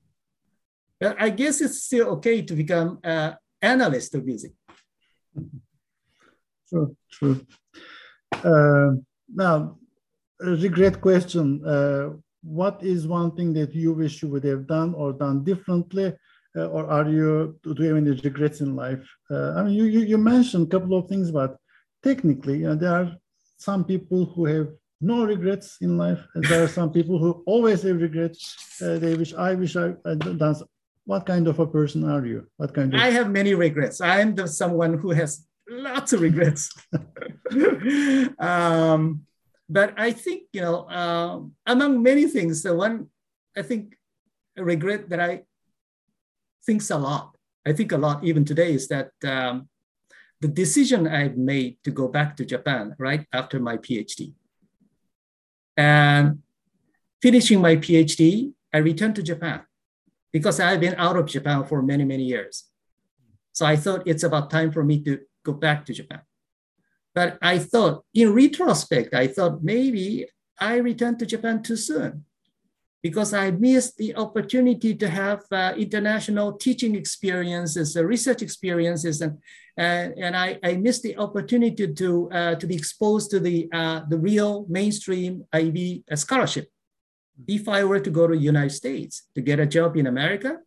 But 0.99 1.19
I 1.19 1.29
guess 1.29 1.61
it's 1.61 1.83
still 1.83 2.07
okay 2.17 2.41
to 2.41 2.53
become 2.53 2.99
an 3.03 3.35
analyst 3.61 4.15
of 4.15 4.25
music. 4.25 4.53
True, 6.69 6.95
true. 7.11 7.45
Uh, 8.43 8.91
now, 10.39 10.51
a 10.51 10.55
regret 10.55 11.01
question. 11.01 11.65
Uh, 11.65 12.09
what 12.43 12.81
is 12.83 13.07
one 13.07 13.35
thing 13.35 13.53
that 13.53 13.73
you 13.73 13.93
wish 13.93 14.21
you 14.21 14.29
would 14.29 14.43
have 14.43 14.67
done 14.67 14.93
or 14.93 15.13
done 15.13 15.43
differently? 15.43 16.13
Uh, 16.55 16.67
or 16.67 16.87
are 16.87 17.07
you, 17.09 17.59
do 17.63 17.75
you 17.77 17.89
have 17.89 17.97
any 17.97 18.11
regrets 18.11 18.61
in 18.61 18.75
life? 18.75 19.07
Uh, 19.29 19.53
I 19.55 19.63
mean, 19.63 19.73
you, 19.73 19.83
you, 19.83 19.99
you, 19.99 20.17
mentioned 20.17 20.67
a 20.67 20.79
couple 20.79 20.97
of 20.97 21.07
things, 21.07 21.29
but 21.29 21.57
technically, 22.03 22.65
uh, 22.65 22.75
there 22.75 22.93
are 22.93 23.11
some 23.57 23.83
people 23.83 24.25
who 24.25 24.45
have 24.45 24.67
no 24.99 25.25
regrets 25.25 25.77
in 25.81 25.97
life. 25.97 26.19
And 26.33 26.43
there 26.45 26.63
are 26.63 26.67
some 26.67 26.91
people 26.91 27.19
who 27.19 27.43
always 27.45 27.83
have 27.83 28.01
regrets. 28.01 28.81
Uh, 28.81 28.97
they 28.97 29.15
wish, 29.15 29.33
I 29.33 29.53
wish 29.53 29.75
I 29.75 29.93
had 30.05 30.37
done. 30.37 30.55
What 31.05 31.25
kind 31.25 31.47
of 31.47 31.59
a 31.59 31.67
person 31.67 32.03
are 32.09 32.25
you? 32.25 32.47
What 32.57 32.73
kind 32.73 32.93
of? 32.93 32.99
I 32.99 33.11
have 33.11 33.29
many 33.29 33.53
regrets. 33.53 34.01
I 34.01 34.19
am 34.19 34.35
the 34.35 34.47
someone 34.47 34.97
who 34.97 35.11
has 35.11 35.45
lots 35.69 36.13
of 36.13 36.21
regrets. 36.21 36.69
um, 38.39 39.26
but 39.69 39.93
I 39.97 40.11
think, 40.11 40.43
you 40.53 40.61
know, 40.61 40.83
uh, 40.87 41.41
among 41.65 42.01
many 42.01 42.27
things, 42.27 42.63
the 42.63 42.73
one 42.73 43.07
I 43.55 43.61
think 43.61 43.95
regret 44.55 45.09
that 45.09 45.19
I 45.19 45.43
thinks 46.65 46.89
a 46.89 46.97
lot, 46.97 47.35
I 47.65 47.73
think 47.73 47.91
a 47.91 47.97
lot 47.97 48.23
even 48.23 48.45
today 48.45 48.73
is 48.73 48.87
that 48.87 49.11
um, 49.23 49.67
the 50.39 50.47
decision 50.47 51.07
I've 51.07 51.37
made 51.37 51.77
to 51.83 51.91
go 51.91 52.07
back 52.07 52.37
to 52.37 52.45
Japan 52.45 52.95
right 52.97 53.25
after 53.33 53.59
my 53.59 53.77
PhD. 53.77 54.33
And 55.75 56.39
finishing 57.21 57.61
my 57.61 57.75
PhD, 57.75 58.53
I 58.73 58.77
returned 58.79 59.15
to 59.15 59.23
Japan 59.23 59.61
because 60.31 60.59
I've 60.59 60.79
been 60.79 60.95
out 60.97 61.17
of 61.17 61.25
Japan 61.25 61.63
for 61.65 61.81
many, 61.81 62.03
many 62.03 62.23
years. 62.23 62.65
So 63.53 63.65
I 63.65 63.75
thought 63.75 64.07
it's 64.07 64.23
about 64.23 64.49
time 64.49 64.71
for 64.71 64.83
me 64.83 65.03
to 65.03 65.19
go 65.43 65.53
back 65.53 65.85
to 65.85 65.93
Japan. 65.93 66.21
But 67.17 67.39
I 67.41 67.57
thought, 67.57 68.03
in 68.13 68.31
retrospect, 68.31 69.15
I 69.15 69.25
thought 69.25 69.63
maybe 69.63 70.27
I 70.59 70.75
returned 70.75 71.17
to 71.17 71.25
Japan 71.25 71.63
too 71.63 71.75
soon 71.75 72.25
because 73.01 73.33
I 73.33 73.49
missed 73.49 73.97
the 73.97 74.15
opportunity 74.15 74.93
to 74.93 75.09
have 75.09 75.41
uh, 75.51 75.73
international 75.75 76.53
teaching 76.65 76.93
experiences, 76.93 77.97
uh, 77.97 78.05
research 78.05 78.43
experiences, 78.43 79.21
and, 79.21 79.39
and, 79.77 80.13
and 80.15 80.37
I, 80.37 80.59
I 80.63 80.75
missed 80.75 81.01
the 81.01 81.17
opportunity 81.17 81.91
to, 81.91 82.29
uh, 82.31 82.53
to 82.53 82.67
be 82.67 82.75
exposed 82.75 83.31
to 83.31 83.39
the, 83.39 83.67
uh, 83.73 84.01
the 84.07 84.19
real 84.19 84.67
mainstream 84.69 85.43
IB 85.51 86.03
uh, 86.11 86.15
scholarship. 86.15 86.69
If 87.47 87.67
I 87.67 87.83
were 87.83 87.99
to 87.99 88.11
go 88.11 88.27
to 88.27 88.35
the 88.35 88.49
United 88.53 88.75
States 88.75 89.23
to 89.33 89.41
get 89.41 89.59
a 89.59 89.65
job 89.65 89.97
in 89.97 90.05
America, 90.05 90.59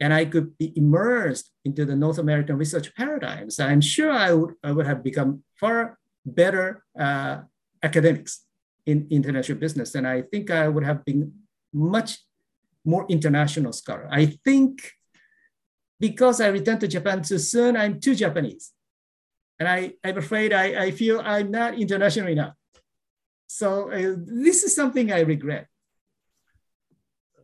and 0.00 0.12
I 0.12 0.26
could 0.26 0.58
be 0.58 0.70
immersed 0.76 1.50
into 1.64 1.86
the 1.86 1.96
North 1.96 2.18
American 2.18 2.58
research 2.58 2.94
paradigms, 2.94 3.58
I'm 3.58 3.80
sure 3.80 4.12
I 4.12 4.34
would, 4.34 4.54
I 4.62 4.72
would 4.72 4.86
have 4.86 5.02
become 5.02 5.44
far 5.62 5.96
better 6.26 6.82
uh, 6.98 7.46
academics 7.82 8.42
in 8.84 9.06
international 9.10 9.58
business. 9.58 9.94
And 9.94 10.06
I 10.06 10.22
think 10.22 10.50
I 10.50 10.66
would 10.66 10.82
have 10.82 11.04
been 11.04 11.32
much 11.72 12.18
more 12.84 13.06
international 13.08 13.72
scholar. 13.72 14.08
I 14.10 14.26
think 14.44 14.82
because 16.00 16.40
I 16.40 16.48
returned 16.48 16.80
to 16.80 16.88
Japan 16.88 17.22
too 17.22 17.38
soon, 17.38 17.76
I'm 17.76 18.00
too 18.00 18.16
Japanese. 18.16 18.72
And 19.60 19.68
I, 19.68 19.94
I'm 20.02 20.18
afraid 20.18 20.52
I, 20.52 20.66
I 20.86 20.90
feel 20.90 21.22
I'm 21.24 21.52
not 21.52 21.78
international 21.78 22.28
enough. 22.28 22.54
So 23.46 23.92
uh, 23.92 24.16
this 24.18 24.64
is 24.64 24.74
something 24.74 25.12
I 25.12 25.20
regret. 25.20 25.68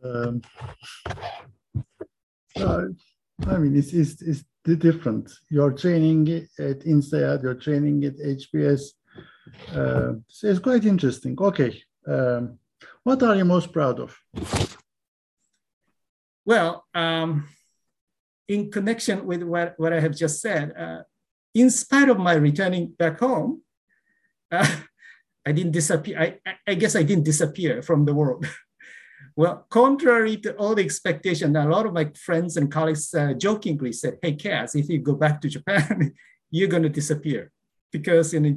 Um, 0.03 0.41
uh, 2.59 2.87
I 3.47 3.57
mean, 3.57 3.75
it's, 3.75 3.93
it's, 3.93 4.21
it's 4.21 4.43
different. 4.63 5.31
You're 5.49 5.71
training 5.71 6.27
at 6.59 6.79
INSEAD, 6.85 7.43
you're 7.43 7.55
training 7.55 8.03
at 8.05 8.17
HBS. 8.17 8.81
Uh, 9.71 10.13
so 10.27 10.47
it's 10.47 10.59
quite 10.59 10.85
interesting. 10.85 11.35
Okay. 11.39 11.81
Um, 12.07 12.59
what 13.03 13.23
are 13.23 13.35
you 13.35 13.45
most 13.45 13.71
proud 13.71 13.99
of? 13.99 14.17
Well, 16.45 16.85
um, 16.93 17.47
in 18.47 18.71
connection 18.71 19.25
with 19.25 19.43
what, 19.43 19.75
what 19.77 19.93
I 19.93 19.99
have 19.99 20.15
just 20.15 20.41
said, 20.41 20.73
uh, 20.77 21.03
in 21.53 21.69
spite 21.69 22.09
of 22.09 22.19
my 22.19 22.33
returning 22.33 22.87
back 22.97 23.19
home, 23.19 23.61
uh, 24.51 24.67
I 25.45 25.51
didn't 25.51 25.71
disappear. 25.71 26.19
I, 26.19 26.51
I 26.67 26.73
guess 26.75 26.95
I 26.95 27.03
didn't 27.03 27.23
disappear 27.23 27.81
from 27.81 28.05
the 28.05 28.13
world. 28.13 28.45
Well, 29.39 29.65
contrary 29.69 30.35
to 30.43 30.53
all 30.57 30.75
the 30.75 30.83
expectation, 30.83 31.55
a 31.55 31.65
lot 31.65 31.85
of 31.85 31.93
my 31.93 32.11
friends 32.13 32.57
and 32.57 32.69
colleagues 32.69 33.13
uh, 33.13 33.31
jokingly 33.31 33.93
said, 33.93 34.17
hey, 34.21 34.35
Kaz, 34.35 34.75
if 34.75 34.89
you 34.89 34.99
go 34.99 35.15
back 35.15 35.39
to 35.39 35.47
Japan, 35.47 36.13
you're 36.51 36.67
going 36.67 36.83
to 36.83 36.89
disappear. 36.89 37.49
Because 37.89 38.33
you 38.33 38.41
know, 38.41 38.53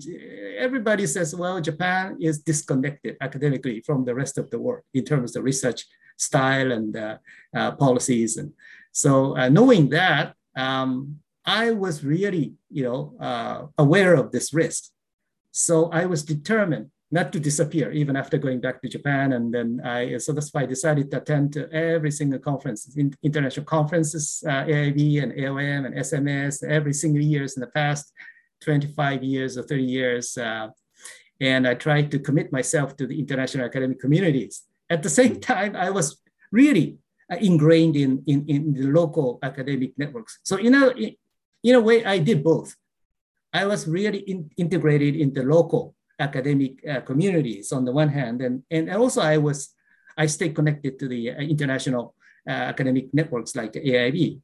everybody 0.59 1.07
says, 1.07 1.37
well, 1.37 1.61
Japan 1.61 2.17
is 2.21 2.41
disconnected 2.41 3.17
academically 3.21 3.81
from 3.87 4.05
the 4.05 4.13
rest 4.13 4.39
of 4.39 4.51
the 4.51 4.59
world 4.59 4.83
in 4.93 5.05
terms 5.05 5.37
of 5.37 5.45
research 5.45 5.87
style 6.17 6.73
and 6.73 6.97
uh, 6.97 7.19
uh, 7.55 7.71
policies. 7.77 8.37
And 8.37 8.53
so 8.91 9.37
uh, 9.39 9.49
knowing 9.51 9.89
that, 9.91 10.35
um, 10.57 11.21
I 11.47 11.71
was 11.71 12.03
really, 12.03 12.55
you 12.71 12.83
know, 12.83 13.15
uh, 13.21 13.67
aware 13.79 14.15
of 14.15 14.33
this 14.33 14.53
risk. 14.53 14.91
So 15.53 15.91
I 15.91 16.07
was 16.07 16.25
determined 16.25 16.91
not 17.13 17.31
to 17.31 17.39
disappear 17.39 17.93
even 17.93 18.17
after 18.17 18.39
going 18.39 18.59
back 18.59 18.81
to 18.81 18.89
Japan. 18.89 19.35
And 19.35 19.53
then 19.53 19.83
I, 19.85 20.17
so 20.17 20.33
that's 20.33 20.53
why 20.53 20.63
I 20.63 20.67
decided 20.67 21.11
to 21.11 21.19
attend 21.19 21.53
to 21.53 21.71
every 21.71 22.11
single 22.11 22.39
conference, 22.39 22.97
international 23.23 23.67
conferences, 23.67 24.43
uh, 24.47 24.65
AIB 24.65 25.23
and 25.23 25.33
AOM 25.33 25.87
and 25.87 25.95
SMS 25.95 26.65
every 26.65 26.95
single 26.95 27.23
years 27.23 27.55
in 27.57 27.61
the 27.61 27.67
past 27.67 28.13
25 28.63 29.23
years 29.23 29.59
or 29.59 29.63
30 29.63 29.83
years. 29.85 30.39
Uh, 30.39 30.69
and 31.39 31.69
I 31.69 31.75
tried 31.75 32.11
to 32.13 32.19
commit 32.19 32.51
myself 32.51 32.97
to 32.97 33.07
the 33.07 33.19
international 33.19 33.67
academic 33.67 34.01
communities. 34.01 34.63
At 34.89 35.03
the 35.03 35.11
same 35.11 35.39
time, 35.39 35.77
I 35.77 35.91
was 35.91 36.19
really 36.51 36.97
uh, 37.31 37.37
ingrained 37.37 37.97
in, 37.97 38.23
in, 38.27 38.47
in 38.49 38.73
the 38.73 38.87
local 38.87 39.39
academic 39.43 39.93
networks. 39.99 40.39
So 40.45 40.57
in 40.57 40.75
a, 40.75 41.15
in 41.63 41.75
a 41.75 41.81
way, 41.81 42.07
I 42.07 42.19
did 42.19 42.43
both. 42.43 42.75
I 43.53 43.67
was 43.67 43.87
really 43.87 44.21
in, 44.21 44.51
integrated 44.57 45.15
in 45.15 45.35
the 45.35 45.43
local 45.43 45.95
academic 46.23 46.79
uh, 46.87 47.01
communities 47.01 47.73
on 47.73 47.85
the 47.85 47.93
one 47.93 48.09
hand, 48.09 48.41
and, 48.41 48.63
and 48.71 48.91
also 48.91 49.21
I 49.21 49.39
was, 49.39 49.75
I 50.17 50.27
stayed 50.27 50.55
connected 50.55 50.99
to 51.01 51.09
the 51.09 51.31
uh, 51.31 51.43
international 51.43 52.15
uh, 52.49 52.71
academic 52.73 53.13
networks 53.13 53.55
like 53.57 53.73
AIB. 53.73 54.41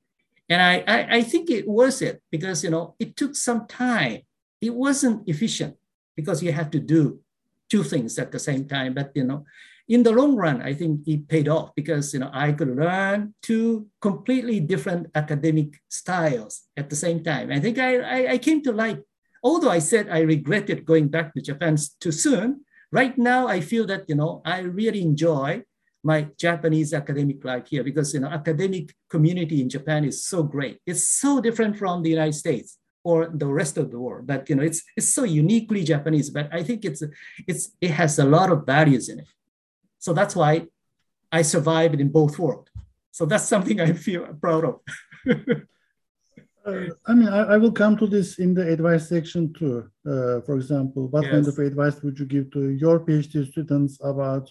And 0.48 0.62
I, 0.62 0.74
I, 0.86 1.16
I 1.18 1.22
think 1.22 1.50
it 1.50 1.68
was 1.68 2.00
it 2.00 2.22
because, 2.30 2.64
you 2.64 2.70
know, 2.70 2.94
it 2.98 3.16
took 3.16 3.36
some 3.36 3.66
time. 3.66 4.22
It 4.60 4.74
wasn't 4.74 5.28
efficient 5.28 5.76
because 6.16 6.42
you 6.42 6.52
have 6.52 6.70
to 6.72 6.80
do 6.80 7.20
two 7.68 7.82
things 7.82 8.18
at 8.18 8.32
the 8.32 8.38
same 8.38 8.66
time. 8.66 8.94
But, 8.94 9.12
you 9.14 9.24
know, 9.24 9.44
in 9.88 10.02
the 10.02 10.12
long 10.12 10.36
run, 10.36 10.62
I 10.62 10.74
think 10.74 11.06
it 11.06 11.28
paid 11.28 11.48
off 11.48 11.74
because, 11.74 12.14
you 12.14 12.20
know, 12.20 12.30
I 12.32 12.52
could 12.52 12.74
learn 12.74 13.34
two 13.42 13.88
completely 14.00 14.60
different 14.60 15.08
academic 15.14 15.80
styles 15.88 16.64
at 16.76 16.88
the 16.88 16.96
same 16.96 17.22
time. 17.22 17.52
I 17.52 17.60
think 17.60 17.78
I, 17.78 18.00
I, 18.00 18.32
I 18.32 18.38
came 18.38 18.62
to 18.62 18.72
like 18.72 19.00
although 19.42 19.70
I 19.70 19.78
said 19.78 20.08
I 20.08 20.20
regretted 20.20 20.84
going 20.84 21.08
back 21.08 21.34
to 21.34 21.40
Japan 21.40 21.76
too 22.00 22.12
soon, 22.12 22.64
right 22.92 23.16
now 23.16 23.48
I 23.48 23.60
feel 23.60 23.86
that, 23.86 24.08
you 24.08 24.14
know, 24.14 24.42
I 24.44 24.60
really 24.60 25.02
enjoy 25.02 25.62
my 26.02 26.28
Japanese 26.38 26.94
academic 26.94 27.44
life 27.44 27.66
here 27.68 27.82
because, 27.82 28.14
you 28.14 28.20
know, 28.20 28.28
academic 28.28 28.94
community 29.10 29.60
in 29.60 29.68
Japan 29.68 30.04
is 30.04 30.24
so 30.24 30.42
great. 30.42 30.80
It's 30.86 31.08
so 31.08 31.40
different 31.40 31.76
from 31.76 32.02
the 32.02 32.10
United 32.10 32.34
States 32.34 32.78
or 33.04 33.28
the 33.32 33.46
rest 33.46 33.78
of 33.78 33.90
the 33.90 33.98
world, 33.98 34.26
but, 34.26 34.48
you 34.48 34.56
know, 34.56 34.62
it's, 34.62 34.82
it's 34.96 35.12
so 35.12 35.24
uniquely 35.24 35.82
Japanese, 35.82 36.30
but 36.30 36.48
I 36.52 36.62
think 36.62 36.84
it's, 36.84 37.02
it's, 37.46 37.72
it 37.80 37.90
has 37.90 38.18
a 38.18 38.24
lot 38.24 38.50
of 38.50 38.66
values 38.66 39.08
in 39.08 39.20
it. 39.20 39.28
So 39.98 40.12
that's 40.12 40.36
why 40.36 40.66
I 41.32 41.42
survived 41.42 42.00
in 42.00 42.08
both 42.10 42.38
worlds. 42.38 42.70
So 43.10 43.26
that's 43.26 43.44
something 43.44 43.80
I 43.80 43.92
feel 43.92 44.26
proud 44.40 44.64
of. 44.64 44.80
uh, 46.68 46.94
I 47.06 47.14
mean, 47.14 47.28
I, 47.28 47.54
I, 47.54 47.56
will 47.56 47.72
come 47.72 47.96
to 47.96 48.06
this 48.06 48.38
in 48.38 48.54
the 48.54 48.66
advice 48.66 49.08
section 49.08 49.52
too. 49.52 49.90
Uh, 50.06 50.40
for 50.46 50.56
example, 50.56 51.08
what 51.08 51.24
yes. 51.24 51.32
kind 51.32 51.48
of 51.48 51.58
advice 51.58 52.02
would 52.02 52.18
you 52.18 52.26
give 52.26 52.50
to 52.52 52.70
your 52.70 53.00
PhD 53.00 53.50
students 53.50 53.98
about 54.02 54.50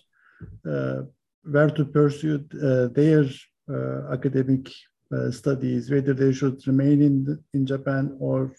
uh, 0.70 1.02
where 1.44 1.70
to 1.70 1.86
pursue 1.86 2.46
uh, 2.62 2.88
their 2.94 3.26
uh, 3.70 4.14
academic 4.14 4.70
uh, 5.14 5.32
studies, 5.32 5.90
whether 5.90 6.14
they 6.14 6.34
should 6.34 6.66
remain 6.68 7.02
in 7.02 7.44
in 7.54 7.66
Japan 7.66 8.16
or 8.20 8.54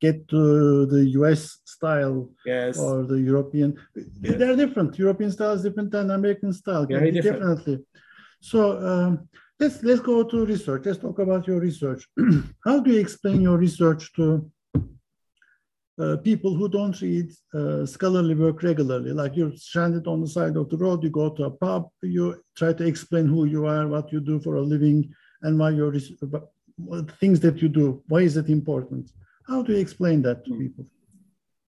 get 0.00 0.28
to 0.28 0.86
the 0.86 1.04
US 1.20 1.58
style 1.64 2.30
yes. 2.44 2.78
or 2.78 3.04
the 3.04 3.18
European. 3.18 3.74
Yes. 3.94 4.36
They're 4.38 4.56
different. 4.56 4.98
European 4.98 5.30
style 5.30 5.52
is 5.52 5.62
different 5.62 5.90
than 5.90 6.10
American 6.10 6.52
style. 6.52 6.86
Very 6.86 7.10
different. 7.10 7.40
Definitely. 7.40 7.84
So 8.40 8.78
um, 8.78 9.28
let's 9.58 9.82
let's 9.82 10.00
go 10.00 10.22
to 10.22 10.44
research. 10.44 10.82
Let's 10.84 10.98
talk 10.98 11.18
about 11.18 11.46
your 11.46 11.60
research. 11.60 12.06
How 12.64 12.80
do 12.80 12.92
you 12.92 13.00
explain 13.00 13.40
your 13.40 13.56
research 13.56 14.12
to 14.14 14.50
uh, 15.98 16.16
people 16.18 16.54
who 16.54 16.68
don't 16.68 17.00
read 17.00 17.32
uh, 17.54 17.86
scholarly 17.86 18.34
work 18.34 18.62
regularly? 18.62 19.12
Like 19.12 19.36
you're 19.36 19.56
stranded 19.56 20.06
on 20.06 20.20
the 20.20 20.28
side 20.28 20.56
of 20.56 20.68
the 20.68 20.76
road, 20.76 21.02
you 21.02 21.10
go 21.10 21.30
to 21.30 21.44
a 21.44 21.50
pub, 21.50 21.88
you 22.02 22.42
try 22.56 22.72
to 22.72 22.86
explain 22.86 23.26
who 23.26 23.46
you 23.46 23.66
are, 23.66 23.86
what 23.86 24.12
you 24.12 24.20
do 24.20 24.40
for 24.40 24.56
a 24.56 24.62
living, 24.62 25.14
and 25.42 25.58
why 25.58 25.70
your 25.70 25.92
things 27.20 27.40
that 27.40 27.62
you 27.62 27.68
do. 27.68 28.02
Why 28.08 28.20
is 28.20 28.36
it 28.36 28.48
important? 28.48 29.10
How 29.46 29.62
do 29.62 29.72
you 29.72 29.78
explain 29.78 30.22
that 30.22 30.44
to 30.44 30.58
people? 30.58 30.86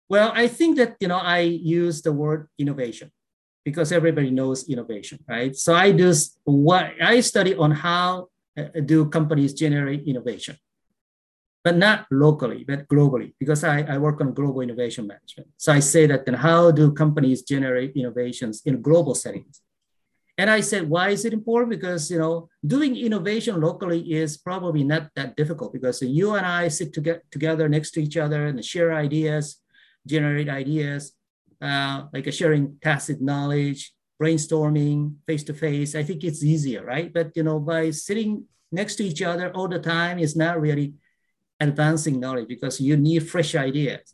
Well, 0.07 0.31
I 0.33 0.47
think 0.47 0.77
that 0.77 0.95
you 0.99 1.07
know 1.07 1.17
I 1.17 1.39
use 1.39 2.01
the 2.01 2.13
word 2.13 2.47
innovation 2.57 3.11
because 3.65 3.91
everybody 3.91 4.29
knows 4.29 4.69
innovation, 4.69 5.19
right? 5.27 5.55
So 5.55 5.73
I 5.73 5.91
do 5.91 6.13
what 6.45 6.93
I 7.01 7.19
study 7.19 7.55
on 7.55 7.71
how 7.71 8.29
uh, 8.57 8.79
do 8.85 9.09
companies 9.09 9.53
generate 9.53 10.07
innovation, 10.07 10.55
but 11.63 11.75
not 11.75 12.05
locally, 12.11 12.63
but 12.63 12.87
globally, 12.87 13.33
because 13.39 13.63
I, 13.63 13.81
I 13.81 13.97
work 13.97 14.21
on 14.21 14.33
global 14.33 14.61
innovation 14.61 15.07
management. 15.07 15.49
So 15.57 15.73
I 15.73 15.79
say 15.79 16.05
that 16.05 16.25
then 16.25 16.35
how 16.35 16.69
do 16.69 16.91
companies 16.91 17.41
generate 17.41 17.95
innovations 17.95 18.61
in 18.65 18.83
global 18.83 19.15
settings? 19.15 19.61
And 20.37 20.49
I 20.49 20.59
said, 20.59 20.87
why 20.89 21.09
is 21.09 21.25
it 21.25 21.33
important? 21.33 21.71
Because 21.71 22.11
you 22.11 22.19
know, 22.19 22.49
doing 22.65 22.95
innovation 22.95 23.59
locally 23.59 24.13
is 24.13 24.37
probably 24.37 24.83
not 24.83 25.09
that 25.15 25.35
difficult 25.35 25.73
because 25.73 26.01
you 26.03 26.35
and 26.35 26.45
I 26.45 26.67
sit 26.67 26.93
to 26.93 27.01
get 27.01 27.23
together 27.31 27.67
next 27.67 27.91
to 27.91 28.03
each 28.03 28.17
other 28.17 28.45
and 28.45 28.63
share 28.63 28.93
ideas, 28.93 29.57
generate 30.05 30.49
ideas, 30.49 31.14
uh, 31.61 32.03
like 32.13 32.31
sharing 32.31 32.77
tacit 32.81 33.21
knowledge, 33.21 33.93
brainstorming 34.21 35.15
face 35.27 35.43
to 35.43 35.53
face. 35.53 35.95
I 35.95 36.03
think 36.03 36.23
it's 36.23 36.43
easier, 36.43 36.83
right? 36.85 37.11
But 37.13 37.31
you 37.35 37.43
know, 37.43 37.59
by 37.59 37.91
sitting 37.91 38.45
next 38.71 38.95
to 38.95 39.03
each 39.03 39.21
other 39.21 39.51
all 39.51 39.67
the 39.67 39.79
time 39.79 40.19
is 40.19 40.35
not 40.35 40.59
really 40.59 40.93
advancing 41.59 42.19
knowledge 42.19 42.47
because 42.47 42.81
you 42.81 42.97
need 42.97 43.27
fresh 43.29 43.55
ideas. 43.55 44.13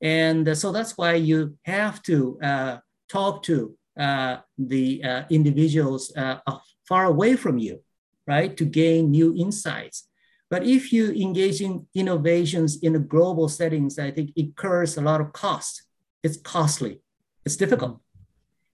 And 0.00 0.48
uh, 0.48 0.54
so 0.54 0.72
that's 0.72 0.98
why 0.98 1.14
you 1.14 1.56
have 1.64 2.02
to 2.02 2.38
uh, 2.42 2.76
talk 3.08 3.42
to 3.44 3.76
uh, 3.98 4.38
the 4.58 5.02
uh, 5.04 5.22
individuals 5.30 6.12
uh, 6.16 6.38
far 6.86 7.06
away 7.06 7.36
from 7.36 7.58
you, 7.58 7.80
right, 8.26 8.56
to 8.56 8.64
gain 8.64 9.10
new 9.10 9.34
insights. 9.36 10.08
But 10.50 10.64
if 10.64 10.92
you 10.92 11.12
engage 11.12 11.60
in 11.60 11.86
innovations 11.94 12.78
in 12.82 12.96
a 12.96 12.98
global 12.98 13.48
settings, 13.48 13.98
I 13.98 14.10
think 14.10 14.30
it 14.36 14.40
incurs 14.40 14.96
a 14.96 15.00
lot 15.00 15.20
of 15.20 15.32
cost. 15.32 15.82
It's 16.24 16.38
costly, 16.38 17.00
it's 17.44 17.56
difficult. 17.56 18.00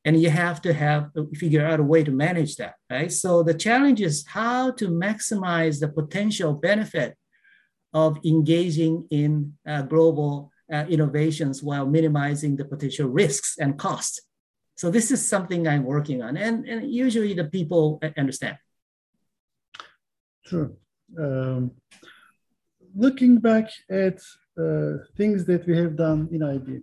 And 0.06 0.20
you 0.22 0.30
have 0.30 0.62
to 0.62 0.72
have 0.72 1.10
figure 1.34 1.66
out 1.66 1.80
a 1.80 1.82
way 1.82 2.02
to 2.04 2.10
manage 2.10 2.56
that, 2.56 2.76
right? 2.88 3.12
So 3.12 3.42
the 3.42 3.52
challenge 3.52 4.00
is 4.00 4.24
how 4.26 4.70
to 4.80 4.88
maximize 4.88 5.78
the 5.78 5.88
potential 5.88 6.54
benefit 6.54 7.18
of 7.92 8.18
engaging 8.24 9.06
in 9.10 9.52
uh, 9.68 9.82
global 9.82 10.50
uh, 10.72 10.86
innovations 10.88 11.62
while 11.62 11.86
minimizing 11.86 12.56
the 12.56 12.64
potential 12.64 13.08
risks 13.08 13.56
and 13.58 13.78
costs 13.78 14.20
so 14.80 14.90
this 14.90 15.10
is 15.10 15.20
something 15.28 15.68
I'm 15.68 15.84
working 15.84 16.22
on, 16.22 16.38
and, 16.38 16.66
and 16.66 16.90
usually 16.90 17.34
the 17.34 17.44
people 17.44 18.00
understand. 18.16 18.56
Sure. 20.46 20.72
Um, 21.18 21.72
looking 22.96 23.40
back 23.40 23.68
at 23.90 24.22
uh, 24.58 25.04
things 25.18 25.44
that 25.44 25.66
we 25.66 25.76
have 25.76 25.96
done 25.96 26.30
in 26.32 26.42
IB, 26.42 26.80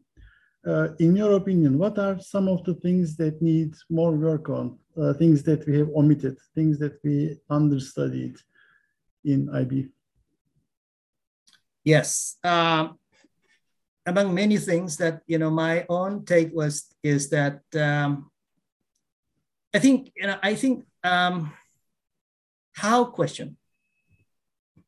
uh, 0.68 0.90
in 1.00 1.16
your 1.16 1.34
opinion, 1.34 1.78
what 1.78 1.98
are 1.98 2.20
some 2.20 2.48
of 2.50 2.64
the 2.66 2.74
things 2.74 3.16
that 3.16 3.42
need 3.42 3.74
more 3.90 4.12
work 4.12 4.50
on, 4.50 4.78
uh, 5.02 5.14
things 5.14 5.42
that 5.44 5.66
we 5.66 5.78
have 5.78 5.90
omitted, 5.96 6.38
things 6.54 6.78
that 6.80 7.00
we 7.04 7.38
understudied 7.50 8.36
in 9.24 9.50
IB? 9.50 9.88
Yes. 11.84 12.36
Um, 12.44 13.00
among 14.06 14.34
many 14.34 14.58
things 14.58 14.98
that 14.98 15.22
you 15.28 15.38
know 15.38 15.50
my 15.50 15.86
own 15.90 16.26
take 16.26 16.54
was 16.54 16.86
is 17.04 17.30
that 17.30 17.62
um, 17.76 18.30
I 19.74 19.80
think 19.80 20.12
you 20.16 20.28
know 20.28 20.38
I 20.44 20.56
think 20.56 20.86
um, 21.04 21.54
how 22.74 23.06
question 23.06 23.58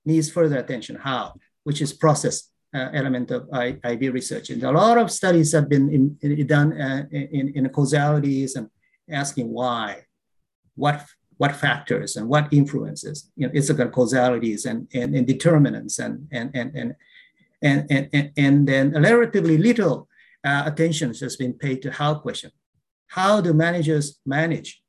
needs 0.05 0.29
further 0.29 0.57
attention. 0.57 0.95
How, 0.95 1.35
which 1.63 1.81
is 1.81 1.93
process 1.93 2.48
uh, 2.73 2.89
element 2.93 3.31
of 3.31 3.49
I, 3.51 3.77
IB 3.83 4.09
research, 4.09 4.49
and 4.49 4.63
a 4.63 4.71
lot 4.71 4.97
of 4.97 5.11
studies 5.11 5.51
have 5.53 5.69
been 5.69 5.89
in, 5.89 6.17
in, 6.21 6.47
done 6.47 6.79
uh, 6.79 7.05
in, 7.11 7.49
in 7.55 7.69
causalities 7.69 8.55
and 8.55 8.69
asking 9.09 9.49
why, 9.51 10.05
what 10.75 11.05
what 11.37 11.55
factors 11.55 12.17
and 12.17 12.27
what 12.27 12.51
influences. 12.51 13.31
You 13.37 13.47
know, 13.47 13.53
it's 13.55 13.69
about 13.69 13.93
causalities 13.93 14.65
and, 14.65 14.87
and, 14.93 15.15
and 15.15 15.25
determinants 15.25 15.97
and 15.97 16.27
and 16.31 16.51
and 16.53 16.75
and 16.75 16.95
and, 17.61 18.09
and, 18.13 18.31
and 18.37 18.67
then 18.67 18.91
relatively 18.91 19.57
little 19.57 20.07
uh, 20.43 20.63
attention 20.65 21.13
has 21.13 21.35
been 21.35 21.53
paid 21.53 21.81
to 21.81 21.91
how 21.91 22.15
question. 22.15 22.51
How 23.07 23.41
do 23.41 23.53
managers 23.53 24.19
manage 24.25 24.81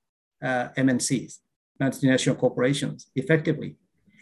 uh, 0.42 0.68
MNCs, 0.76 1.38
multinational 1.80 2.38
corporations, 2.38 3.10
effectively? 3.16 3.76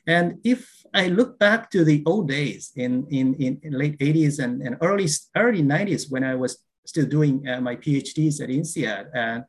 And 0.09 0.40
if 0.42 0.66
I 0.94 1.09
look 1.09 1.38
back 1.38 1.71
to 1.73 1.85
the 1.85 2.03
old 2.07 2.29
days 2.29 2.73
in, 2.75 3.07
in, 3.11 3.35
in, 3.35 3.61
in 3.62 3.73
late 3.75 3.99
80s 3.99 4.42
and, 4.42 4.62
and 4.62 4.79
early, 4.81 5.07
early 5.37 5.62
90s 5.62 6.11
when 6.11 6.25
I 6.25 6.35
was 6.35 6.64
still 6.87 7.05
doing 7.05 7.47
uh, 7.47 7.61
my 7.61 7.77
PhDs 7.77 8.40
at 8.40 8.49
INSEAD, 8.49 9.11
and 9.14 9.44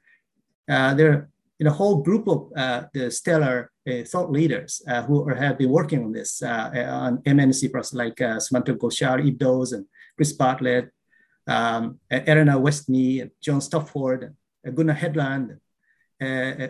uh, 0.70 0.94
there 0.94 1.30
in 1.60 1.68
a 1.68 1.72
whole 1.72 2.02
group 2.02 2.28
of 2.28 2.52
uh, 2.56 2.84
the 2.94 3.10
stellar 3.10 3.72
uh, 3.90 4.04
thought 4.04 4.32
leaders 4.32 4.82
uh, 4.88 5.02
who 5.04 5.28
are, 5.28 5.36
have 5.36 5.58
been 5.58 5.70
working 5.70 6.04
on 6.04 6.12
this 6.12 6.42
uh, 6.42 6.70
on 6.90 7.18
MNC 7.20 7.72
process, 7.72 7.94
like 7.94 8.20
uh, 8.22 8.38
Sumantra 8.38 8.78
Ghoshal, 8.78 9.26
Yves 9.26 9.38
Doz, 9.38 9.74
and 9.74 9.86
Chris 10.16 10.34
Bartlett, 10.34 10.90
um, 11.48 12.00
Westney, 12.12 13.30
John 13.42 13.60
Stopford, 13.60 14.34
Gunnar 14.74 14.94
Hedlund, 14.94 15.58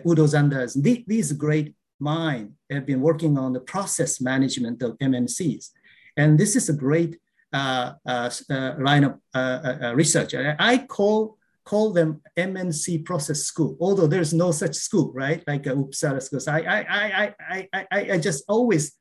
Udo 0.06 0.26
Zanders. 0.26 0.80
These 1.06 1.32
great 1.32 1.74
minds 2.00 2.52
have 2.70 2.86
been 2.86 3.00
working 3.00 3.38
on 3.38 3.52
the 3.52 3.60
process 3.60 4.20
management 4.20 4.82
of 4.82 4.98
MNCs. 4.98 5.70
And 6.16 6.38
this 6.38 6.56
is 6.56 6.68
a 6.68 6.72
great 6.72 7.18
uh, 7.52 7.94
uh, 8.06 8.30
uh, 8.48 8.74
line 8.78 9.04
of 9.04 9.96
research. 9.96 10.34
I 10.34 10.78
call 10.78 11.36
call 11.64 11.92
them 11.92 12.20
MNC 12.36 13.04
process 13.04 13.40
school, 13.42 13.76
although 13.80 14.06
there's 14.06 14.32
no 14.32 14.50
such 14.50 14.74
school, 14.74 15.12
right? 15.14 15.42
Like 15.46 15.66
a 15.66 15.70
Uppsala 15.70 16.20
school. 16.22 16.40
I, 16.48 16.62
I, 16.62 16.78
I, 16.88 17.34
I, 17.48 17.86
I, 17.92 18.00
I 18.14 18.18
just 18.18 18.44
always 18.48 18.96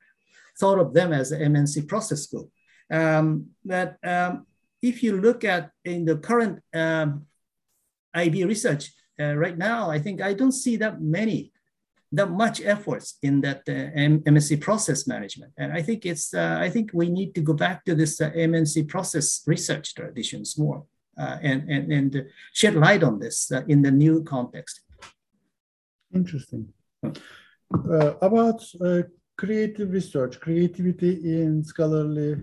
thought 0.59 0.77
of 0.77 0.93
them 0.93 1.13
as 1.13 1.31
MNC 1.31 1.87
process 1.87 2.23
school. 2.23 2.51
Um, 2.91 3.47
but 3.63 3.97
um, 4.03 4.45
if 4.81 5.01
you 5.03 5.19
look 5.19 5.43
at 5.43 5.71
in 5.85 6.05
the 6.05 6.17
current 6.17 6.59
um, 6.73 7.25
IB 8.13 8.43
research 8.45 8.91
uh, 9.19 9.35
right 9.35 9.57
now, 9.57 9.89
I 9.89 9.99
think 9.99 10.21
I 10.21 10.33
don't 10.33 10.51
see 10.51 10.75
that 10.77 11.01
many, 11.01 11.51
that 12.11 12.31
much 12.31 12.61
efforts 12.61 13.17
in 13.21 13.41
that 13.41 13.61
uh, 13.67 13.91
MNC 14.27 14.61
process 14.61 15.05
management. 15.07 15.53
And 15.57 15.71
I 15.71 15.81
think 15.81 16.05
it's, 16.05 16.33
uh, 16.33 16.57
I 16.59 16.69
think 16.69 16.91
we 16.93 17.07
need 17.09 17.35
to 17.35 17.41
go 17.41 17.53
back 17.53 17.85
to 17.85 17.93
this 17.95 18.19
uh, 18.19 18.31
MNC 18.31 18.87
process 18.87 19.43
research 19.45 19.93
traditions 19.93 20.57
more. 20.57 20.85
Uh, 21.19 21.37
and, 21.41 21.69
and, 21.69 21.91
and 21.91 22.25
shed 22.53 22.75
light 22.75 23.03
on 23.03 23.19
this 23.19 23.51
uh, 23.51 23.61
in 23.67 23.81
the 23.81 23.91
new 23.91 24.23
context. 24.23 24.79
Interesting. 26.15 26.69
Uh, 27.03 28.13
about 28.21 28.63
creative 29.37 29.91
research, 29.91 30.39
creativity 30.39 31.41
in 31.41 31.61
scholarly 31.61 32.37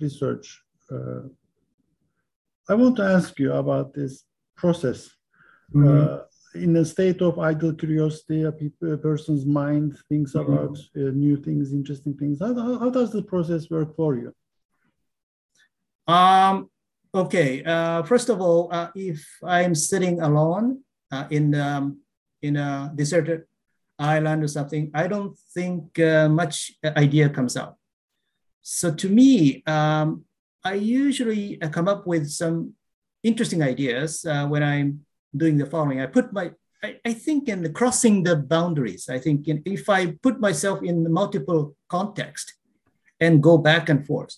research. 0.00 0.60
I 2.68 2.74
want 2.74 2.96
to 2.96 3.04
ask 3.04 3.38
you 3.38 3.52
about 3.52 3.94
this 3.94 4.24
process. 4.56 5.08
Mm 5.72 5.86
-hmm. 5.86 6.35
In 6.64 6.76
a 6.76 6.84
state 6.84 7.20
of 7.22 7.38
idle 7.38 7.74
curiosity, 7.74 8.42
a, 8.42 8.52
a 8.92 8.98
person's 8.98 9.44
mind 9.44 9.98
thinks 10.08 10.34
mm 10.34 10.40
-hmm. 10.40 10.46
about 10.46 10.76
uh, 10.96 11.12
new 11.24 11.36
things, 11.46 11.72
interesting 11.72 12.14
things. 12.20 12.38
How, 12.40 12.54
how, 12.54 12.78
how, 12.82 12.90
does 12.90 13.10
the 13.10 13.22
process 13.22 13.70
work 13.70 13.90
for 13.96 14.12
you? 14.20 14.30
Um, 16.06 16.70
Okay, 17.16 17.64
uh, 17.64 18.02
first 18.02 18.28
of 18.28 18.42
all, 18.42 18.68
uh, 18.70 18.92
if 18.94 19.24
I'm 19.42 19.74
sitting 19.74 20.20
alone 20.20 20.84
uh, 21.10 21.24
in 21.30 21.54
um, 21.54 22.04
in 22.42 22.60
a 22.60 22.92
deserted 22.94 23.48
island 23.98 24.44
or 24.44 24.48
something, 24.48 24.90
I 24.92 25.08
don't 25.08 25.32
think 25.56 25.98
uh, 25.98 26.28
much 26.28 26.76
idea 26.84 27.30
comes 27.30 27.56
out. 27.56 27.80
So 28.60 28.92
to 28.92 29.08
me, 29.08 29.64
um, 29.64 30.28
I 30.62 30.74
usually 30.74 31.56
uh, 31.62 31.70
come 31.70 31.88
up 31.88 32.06
with 32.06 32.28
some 32.28 32.74
interesting 33.22 33.62
ideas 33.62 34.20
uh, 34.28 34.44
when 34.46 34.62
I'm 34.62 35.05
doing 35.36 35.58
the 35.58 35.66
following. 35.66 36.00
I 36.00 36.06
put 36.06 36.32
my, 36.32 36.52
I, 36.82 36.96
I 37.04 37.12
think 37.12 37.48
in 37.48 37.62
the 37.62 37.70
crossing 37.70 38.22
the 38.22 38.36
boundaries. 38.36 39.08
I 39.08 39.18
think 39.18 39.48
in, 39.48 39.62
if 39.64 39.88
I 39.88 40.12
put 40.22 40.40
myself 40.40 40.82
in 40.82 41.10
multiple 41.12 41.76
context 41.88 42.54
and 43.20 43.42
go 43.42 43.58
back 43.58 43.88
and 43.88 44.06
forth. 44.06 44.34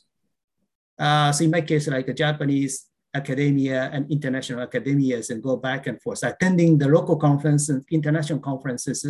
Uh, 0.99 1.33
so 1.33 1.45
in 1.45 1.51
my 1.51 1.61
case, 1.61 1.89
like 1.89 2.09
a 2.09 2.15
Japanese 2.15 2.87
academia 3.15 3.91
and 3.93 4.11
international 4.11 4.67
academias 4.67 5.31
and 5.31 5.43
go 5.43 5.57
back 5.57 5.87
and 5.87 6.01
forth, 6.03 6.23
attending 6.23 6.79
the 6.79 6.89
local 6.89 7.17
conference 7.17 7.69
and 7.69 7.85
international 7.91 8.39
conferences 8.39 9.07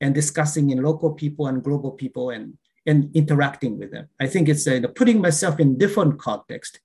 and 0.00 0.14
discussing 0.14 0.70
in 0.70 0.82
local 0.82 1.12
people 1.14 1.46
and 1.46 1.62
global 1.62 1.92
people 1.92 2.30
and, 2.30 2.56
and 2.86 3.10
interacting 3.14 3.78
with 3.78 3.90
them. 3.90 4.08
I 4.20 4.26
think 4.26 4.48
it's 4.48 4.66
uh, 4.66 4.80
putting 4.94 5.20
myself 5.20 5.58
in 5.60 5.78
different 5.78 6.18
context 6.18 6.80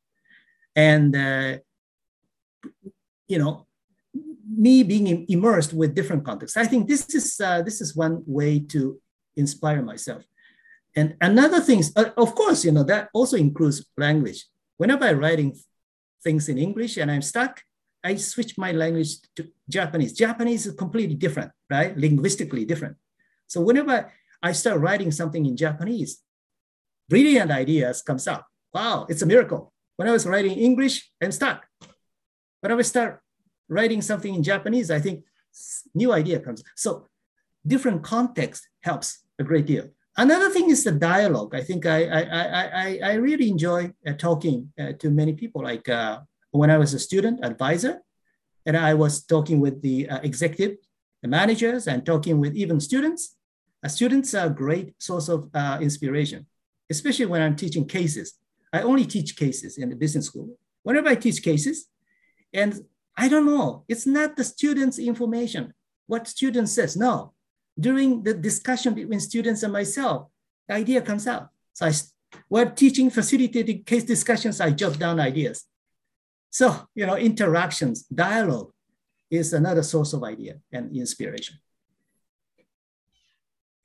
and, 0.75 1.15
uh, 1.15 1.57
you 3.27 3.37
know, 3.37 3.67
me 4.47 4.83
being 4.83 5.25
immersed 5.29 5.73
with 5.73 5.95
different 5.95 6.25
contexts. 6.25 6.57
I 6.57 6.65
think 6.65 6.87
this 6.87 7.13
is, 7.13 7.39
uh, 7.39 7.61
this 7.61 7.81
is 7.81 7.95
one 7.95 8.23
way 8.25 8.59
to 8.59 8.99
inspire 9.35 9.81
myself. 9.81 10.23
And 10.95 11.15
another 11.21 11.59
thing, 11.59 11.79
is, 11.79 11.91
uh, 11.95 12.11
of 12.17 12.35
course, 12.35 12.65
you 12.65 12.71
know, 12.71 12.83
that 12.83 13.09
also 13.13 13.37
includes 13.37 13.85
language. 13.97 14.45
Whenever 14.77 15.05
I'm 15.05 15.19
writing 15.19 15.57
things 16.23 16.49
in 16.49 16.57
English 16.57 16.97
and 16.97 17.09
I'm 17.09 17.21
stuck, 17.21 17.61
I 18.03 18.15
switch 18.15 18.57
my 18.57 18.71
language 18.73 19.21
to 19.37 19.47
Japanese. 19.69 20.13
Japanese 20.13 20.65
is 20.67 20.75
completely 20.75 21.15
different, 21.15 21.51
right? 21.69 21.97
Linguistically 21.97 22.65
different. 22.65 22.97
So 23.47 23.61
whenever 23.61 24.11
I 24.41 24.51
start 24.51 24.81
writing 24.81 25.11
something 25.11 25.45
in 25.45 25.55
Japanese, 25.55 26.19
brilliant 27.09 27.49
ideas 27.49 28.01
comes 28.01 28.27
out. 28.27 28.43
Wow, 28.73 29.05
it's 29.07 29.21
a 29.21 29.25
miracle. 29.25 29.71
When 29.95 30.07
I 30.07 30.11
was 30.11 30.25
writing 30.25 30.57
English, 30.57 31.09
I'm 31.21 31.31
stuck. 31.31 31.65
When 32.59 32.71
I 32.71 32.81
start 32.81 33.22
writing 33.73 34.01
something 34.01 34.33
in 34.33 34.43
Japanese, 34.43 34.89
I 34.91 34.99
think 34.99 35.23
new 35.93 36.13
idea 36.13 36.39
comes. 36.39 36.63
So 36.75 37.07
different 37.65 38.03
context 38.03 38.67
helps 38.81 39.23
a 39.39 39.43
great 39.43 39.65
deal. 39.65 39.89
Another 40.15 40.49
thing 40.49 40.69
is 40.69 40.83
the 40.83 40.91
dialogue. 40.91 41.55
I 41.55 41.61
think 41.61 41.85
I, 41.85 42.05
I, 42.05 42.21
I, 42.85 42.99
I 43.03 43.13
really 43.13 43.49
enjoy 43.49 43.91
uh, 44.07 44.13
talking 44.13 44.71
uh, 44.79 44.93
to 44.99 45.09
many 45.09 45.33
people. 45.33 45.63
Like 45.63 45.89
uh, 45.89 46.19
when 46.51 46.69
I 46.69 46.77
was 46.77 46.93
a 46.93 46.99
student 46.99 47.43
advisor, 47.43 48.01
and 48.65 48.77
I 48.77 48.93
was 48.93 49.23
talking 49.23 49.59
with 49.59 49.81
the 49.81 50.07
uh, 50.09 50.19
executive, 50.23 50.77
the 51.21 51.27
managers, 51.27 51.87
and 51.87 52.05
talking 52.05 52.39
with 52.39 52.55
even 52.55 52.79
students. 52.79 53.35
Uh, 53.83 53.89
students 53.89 54.33
are 54.33 54.47
a 54.47 54.49
great 54.49 54.93
source 55.01 55.27
of 55.27 55.49
uh, 55.53 55.79
inspiration, 55.81 56.45
especially 56.89 57.25
when 57.25 57.41
I'm 57.41 57.55
teaching 57.55 57.85
cases. 57.85 58.35
I 58.71 58.81
only 58.81 59.05
teach 59.05 59.35
cases 59.35 59.77
in 59.77 59.89
the 59.89 59.95
business 59.95 60.27
school. 60.27 60.57
Whenever 60.83 61.09
I 61.09 61.15
teach 61.15 61.43
cases, 61.43 61.87
and 62.53 62.85
I 63.15 63.27
don't 63.27 63.45
know, 63.45 63.85
it's 63.87 64.05
not 64.05 64.35
the 64.35 64.43
student's 64.43 64.99
information, 64.99 65.73
what 66.07 66.27
student 66.27 66.69
says. 66.69 66.97
No, 66.97 67.33
during 67.79 68.23
the 68.23 68.33
discussion 68.33 68.93
between 68.93 69.19
students 69.19 69.63
and 69.63 69.71
myself, 69.73 70.29
the 70.67 70.75
idea 70.75 71.01
comes 71.01 71.27
out. 71.27 71.49
So 71.73 71.85
I, 71.85 71.91
while 72.47 72.71
teaching 72.71 73.09
facilitated 73.09 73.85
case 73.85 74.03
discussions, 74.03 74.59
I 74.59 74.71
jot 74.71 74.97
down 74.97 75.19
ideas. 75.19 75.65
So, 76.49 76.87
you 76.95 77.05
know, 77.05 77.15
interactions, 77.15 78.03
dialogue 78.03 78.71
is 79.29 79.53
another 79.53 79.83
source 79.83 80.13
of 80.13 80.23
idea 80.23 80.59
and 80.71 80.95
inspiration. 80.95 81.57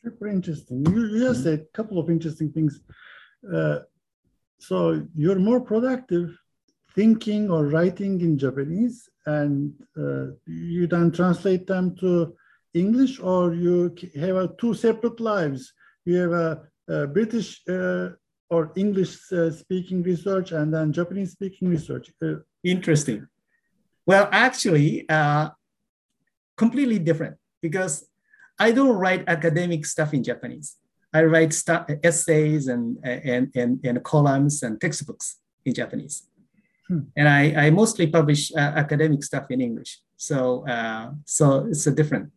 Super 0.04 0.28
interesting. 0.28 0.84
You 0.86 1.18
just 1.18 1.42
said 1.44 1.60
a 1.60 1.76
couple 1.76 1.98
of 1.98 2.10
interesting 2.10 2.52
things. 2.52 2.80
Uh, 3.54 3.80
so 4.58 5.06
you're 5.14 5.38
more 5.38 5.60
productive 5.60 6.36
thinking 6.94 7.50
or 7.50 7.66
writing 7.66 8.20
in 8.20 8.38
Japanese, 8.38 9.08
and 9.26 9.72
uh, 9.96 10.32
you 10.46 10.86
then 10.86 11.10
translate 11.10 11.66
them 11.66 11.94
to 11.96 12.34
English, 12.74 13.20
or 13.20 13.54
you 13.54 13.94
have 14.16 14.36
a 14.36 14.54
two 14.58 14.74
separate 14.74 15.20
lives. 15.20 15.72
You 16.04 16.16
have 16.18 16.32
a, 16.32 16.62
a 16.88 17.06
British 17.06 17.62
uh, 17.68 18.10
or 18.50 18.72
English 18.76 19.30
uh, 19.32 19.50
speaking 19.50 20.02
research 20.02 20.52
and 20.52 20.72
then 20.72 20.92
Japanese 20.92 21.32
speaking 21.32 21.68
research. 21.68 22.10
Uh, 22.22 22.36
Interesting. 22.64 23.26
Well, 24.06 24.28
actually, 24.32 25.08
uh, 25.08 25.50
completely 26.56 26.98
different 26.98 27.36
because 27.60 28.08
I 28.58 28.72
don't 28.72 28.96
write 28.96 29.24
academic 29.28 29.84
stuff 29.86 30.14
in 30.14 30.24
Japanese. 30.24 30.76
I 31.12 31.24
write 31.24 31.54
essays 32.02 32.68
and, 32.68 32.98
and, 33.02 33.50
and, 33.54 33.80
and, 33.84 34.04
columns 34.04 34.62
and 34.62 34.80
textbooks 34.80 35.38
in 35.64 35.72
Japanese. 35.74 36.26
Hmm. 36.88 37.00
And 37.16 37.28
I, 37.28 37.66
I 37.66 37.70
mostly 37.70 38.06
publish 38.06 38.50
uh, 38.54 38.58
academic 38.58 39.22
stuff 39.22 39.50
in 39.50 39.60
English. 39.60 40.00
So, 40.16 40.66
uh, 40.66 41.10
so 41.24 41.66
it's 41.70 41.86
a 41.86 41.92
different. 41.92 42.32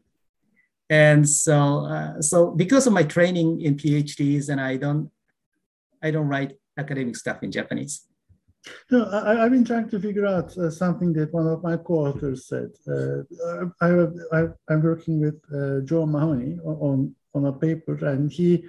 And 0.89 1.27
so, 1.27 1.85
uh, 1.85 2.21
so 2.21 2.51
because 2.51 2.85
of 2.85 2.93
my 2.93 3.03
training 3.03 3.61
in 3.61 3.75
PhDs, 3.75 4.49
and 4.49 4.59
I 4.59 4.75
don't, 4.75 5.09
I 6.03 6.11
don't 6.11 6.27
write 6.27 6.57
academic 6.77 7.15
stuff 7.15 7.43
in 7.43 7.51
Japanese. 7.51 8.05
No, 8.91 9.09
I, 9.09 9.35
have 9.43 9.51
been 9.51 9.65
trying 9.65 9.89
to 9.89 9.99
figure 9.99 10.27
out 10.27 10.55
uh, 10.57 10.69
something 10.69 11.13
that 11.13 11.33
one 11.33 11.47
of 11.47 11.63
my 11.63 11.77
co-authors 11.77 12.47
said. 12.47 12.69
Uh, 12.87 13.23
I, 13.81 13.89
am 14.73 14.83
working 14.83 15.19
with 15.19 15.39
uh, 15.51 15.83
Joe 15.83 16.05
Mahoney 16.05 16.59
on, 16.63 17.15
on 17.33 17.45
a 17.45 17.53
paper, 17.53 17.97
and 18.05 18.31
he 18.31 18.65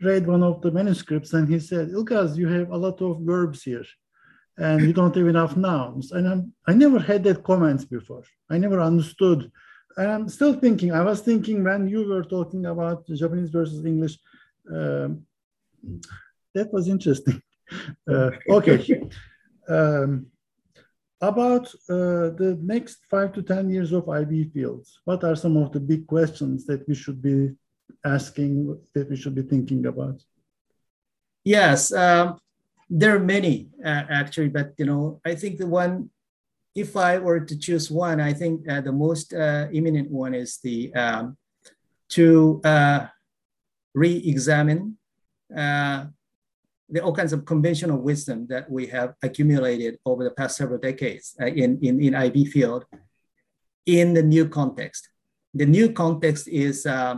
read 0.00 0.26
one 0.26 0.42
of 0.42 0.62
the 0.62 0.70
manuscripts, 0.70 1.34
and 1.34 1.48
he 1.48 1.58
said, 1.58 1.90
Ilgaz, 1.90 2.36
you 2.36 2.48
have 2.48 2.70
a 2.70 2.76
lot 2.76 3.02
of 3.02 3.20
verbs 3.20 3.62
here, 3.62 3.84
and 4.56 4.80
you 4.82 4.92
don't 4.92 5.14
have 5.14 5.26
enough 5.26 5.56
nouns. 5.56 6.12
And 6.12 6.28
I'm, 6.28 6.52
I 6.66 6.74
never 6.74 6.98
had 6.98 7.24
that 7.24 7.42
comments 7.42 7.84
before. 7.84 8.24
I 8.50 8.58
never 8.58 8.80
understood. 8.80 9.50
And 9.96 10.10
I'm 10.10 10.28
still 10.28 10.54
thinking, 10.54 10.92
I 10.92 11.02
was 11.02 11.20
thinking 11.20 11.64
when 11.64 11.88
you 11.88 12.08
were 12.08 12.24
talking 12.24 12.66
about 12.66 13.06
Japanese 13.06 13.50
versus 13.50 13.84
English, 13.84 14.18
um, 14.72 15.22
that 16.54 16.72
was 16.72 16.88
interesting. 16.88 17.40
Uh, 18.06 18.30
okay. 18.50 18.78
Um, 19.68 20.26
about 21.18 21.66
uh, 21.88 22.28
the 22.36 22.58
next 22.62 22.98
five 23.10 23.32
to 23.32 23.42
10 23.42 23.70
years 23.70 23.92
of 23.92 24.08
IB 24.08 24.50
fields, 24.52 25.00
what 25.04 25.24
are 25.24 25.34
some 25.34 25.56
of 25.56 25.72
the 25.72 25.80
big 25.80 26.06
questions 26.06 26.66
that 26.66 26.86
we 26.86 26.94
should 26.94 27.22
be 27.22 27.50
asking, 28.04 28.78
that 28.94 29.08
we 29.08 29.16
should 29.16 29.34
be 29.34 29.42
thinking 29.42 29.86
about? 29.86 30.20
Yes, 31.44 31.92
um, 31.92 32.38
there 32.88 33.16
are 33.16 33.20
many 33.20 33.68
uh, 33.84 34.04
actually, 34.10 34.48
but 34.48 34.72
you 34.78 34.86
know, 34.86 35.20
I 35.24 35.34
think 35.34 35.58
the 35.58 35.66
one, 35.66 36.10
if 36.74 36.96
I 36.96 37.18
were 37.18 37.40
to 37.40 37.58
choose 37.58 37.90
one, 37.90 38.20
I 38.20 38.32
think 38.32 38.68
uh, 38.68 38.80
the 38.80 38.92
most 38.92 39.32
uh, 39.32 39.68
imminent 39.72 40.10
one 40.10 40.34
is 40.34 40.58
the 40.58 40.92
um, 40.94 41.36
to 42.10 42.60
uh, 42.64 43.06
re-examine 43.94 44.98
uh, 45.56 46.06
the 46.88 47.00
all 47.00 47.14
kinds 47.14 47.32
of 47.32 47.44
conventional 47.44 47.98
wisdom 47.98 48.46
that 48.48 48.70
we 48.70 48.86
have 48.86 49.14
accumulated 49.22 49.98
over 50.04 50.22
the 50.22 50.30
past 50.30 50.56
several 50.56 50.78
decades 50.78 51.34
uh, 51.40 51.46
in, 51.46 51.78
in, 51.82 52.02
in 52.02 52.14
IB 52.14 52.44
field 52.46 52.84
in 53.86 54.14
the 54.14 54.22
new 54.22 54.48
context. 54.48 55.08
The 55.54 55.66
new 55.66 55.92
context 55.92 56.48
is 56.48 56.84
uh, 56.86 57.16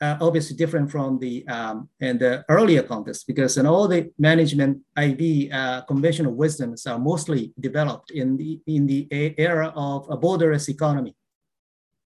uh, 0.00 0.16
obviously 0.20 0.56
different 0.56 0.90
from 0.90 1.18
the 1.18 1.46
um, 1.48 1.88
and 2.00 2.18
the 2.18 2.44
earlier 2.48 2.82
context 2.82 3.26
because 3.26 3.56
in 3.58 3.66
all 3.66 3.86
the 3.86 4.10
management 4.18 4.78
IB 4.96 5.50
uh, 5.52 5.82
conventional 5.82 6.32
wisdoms 6.32 6.86
are 6.86 6.98
mostly 6.98 7.52
developed 7.60 8.10
in 8.10 8.36
the 8.36 8.60
in 8.66 8.86
the 8.86 9.06
era 9.38 9.72
of 9.76 10.06
a 10.10 10.16
borderless 10.16 10.68
economy, 10.68 11.14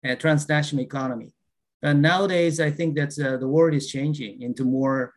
a 0.04 0.16
transnational 0.16 0.84
economy. 0.84 1.34
And 1.82 2.02
nowadays, 2.02 2.62
I 2.62 2.72
think 2.72 2.96
that 2.96 3.20
uh, 3.20 3.36
the 3.38 3.48
world 3.48 3.74
is 3.74 3.88
changing 3.88 4.42
into 4.42 4.64
more 4.64 5.14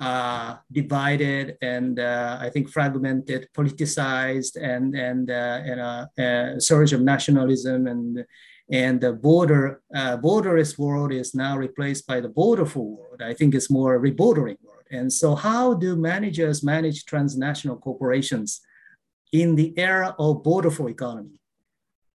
uh, 0.00 0.56
divided 0.72 1.56
and 1.62 1.98
uh, 1.98 2.38
I 2.40 2.50
think 2.50 2.70
fragmented, 2.70 3.48
politicized, 3.56 4.56
and 4.60 4.94
and 4.94 5.30
uh, 5.30 5.60
and 5.64 5.80
a, 5.80 6.10
a, 6.18 6.60
surge 6.60 6.92
of 6.92 7.00
nationalism 7.00 7.86
and 7.86 8.24
and 8.70 9.00
the 9.00 9.12
border 9.12 9.82
uh, 9.94 10.16
borderless 10.16 10.76
world 10.78 11.12
is 11.12 11.34
now 11.34 11.56
replaced 11.56 12.06
by 12.06 12.20
the 12.20 12.28
borderful 12.28 12.96
world. 12.96 13.22
I 13.22 13.34
think 13.34 13.54
it's 13.54 13.70
more 13.70 13.94
a 13.94 14.00
rebordering 14.00 14.58
world. 14.62 14.84
And 14.90 15.12
so, 15.12 15.34
how 15.34 15.74
do 15.74 15.96
managers 15.96 16.62
manage 16.62 17.04
transnational 17.04 17.76
corporations 17.76 18.60
in 19.32 19.54
the 19.54 19.72
era 19.78 20.14
of 20.18 20.42
borderful 20.42 20.88
economy? 20.88 21.40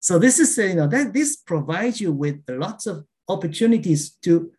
So 0.00 0.18
this 0.18 0.38
is 0.40 0.56
you 0.56 0.74
know 0.74 0.88
that 0.88 1.12
this 1.12 1.36
provides 1.36 2.00
you 2.00 2.10
with 2.10 2.42
lots 2.48 2.86
of 2.86 3.04
opportunities 3.28 4.10
to 4.22 4.50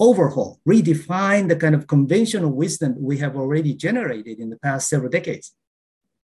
overhaul, 0.00 0.60
redefine 0.66 1.48
the 1.48 1.56
kind 1.56 1.74
of 1.74 1.86
conventional 1.86 2.50
wisdom 2.50 2.96
we 2.98 3.18
have 3.18 3.36
already 3.36 3.74
generated 3.74 4.38
in 4.38 4.48
the 4.50 4.58
past 4.58 4.88
several 4.88 5.10
decades. 5.10 5.54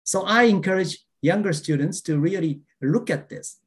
So 0.04 0.24
I 0.24 0.44
encourage 0.44 0.98
younger 1.20 1.52
students 1.52 2.00
to 2.02 2.18
really 2.18 2.60
look 2.80 3.10
at 3.10 3.28
this. 3.28 3.60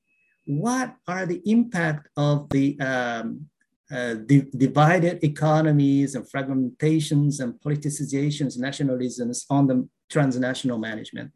What 0.45 0.95
are 1.07 1.25
the 1.25 1.41
impact 1.45 2.07
of 2.17 2.49
the 2.49 2.79
um, 2.79 3.47
uh, 3.91 4.13
di- 4.13 4.47
divided 4.55 5.23
economies 5.23 6.15
and 6.15 6.25
fragmentations 6.25 7.41
and 7.41 7.53
politicizations, 7.55 8.57
nationalisms 8.57 9.45
on 9.49 9.67
the 9.67 9.87
transnational 10.09 10.77
management. 10.77 11.31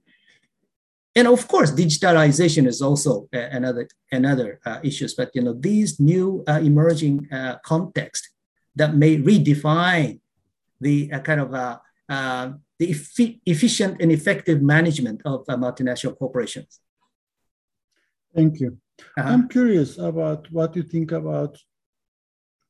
And 1.16 1.28
of 1.28 1.48
course, 1.48 1.72
digitalization 1.72 2.68
is 2.68 2.82
also 2.82 3.30
uh, 3.34 3.40
another 3.52 3.88
another 4.12 4.60
uh, 4.66 4.80
issues. 4.84 5.14
But 5.14 5.32
you 5.34 5.42
know, 5.42 5.54
these 5.54 6.00
new 6.00 6.44
uh, 6.48 6.60
emerging 6.62 7.32
uh, 7.32 7.58
context 7.64 8.30
that 8.76 8.96
may 8.96 9.18
redefine 9.18 10.20
the 10.82 11.12
uh, 11.12 11.20
kind 11.20 11.40
of 11.40 11.52
the 12.80 13.40
efficient 13.46 14.02
and 14.02 14.12
effective 14.12 14.62
management 14.62 15.22
of 15.24 15.46
multinational 15.48 16.18
corporations. 16.18 16.82
Thank 18.36 18.60
you. 18.60 18.78
Uh-huh. 19.00 19.30
I'm 19.30 19.48
curious 19.48 19.98
about 19.98 20.52
what 20.52 20.76
you 20.76 20.84
think 20.84 21.12
about 21.12 21.58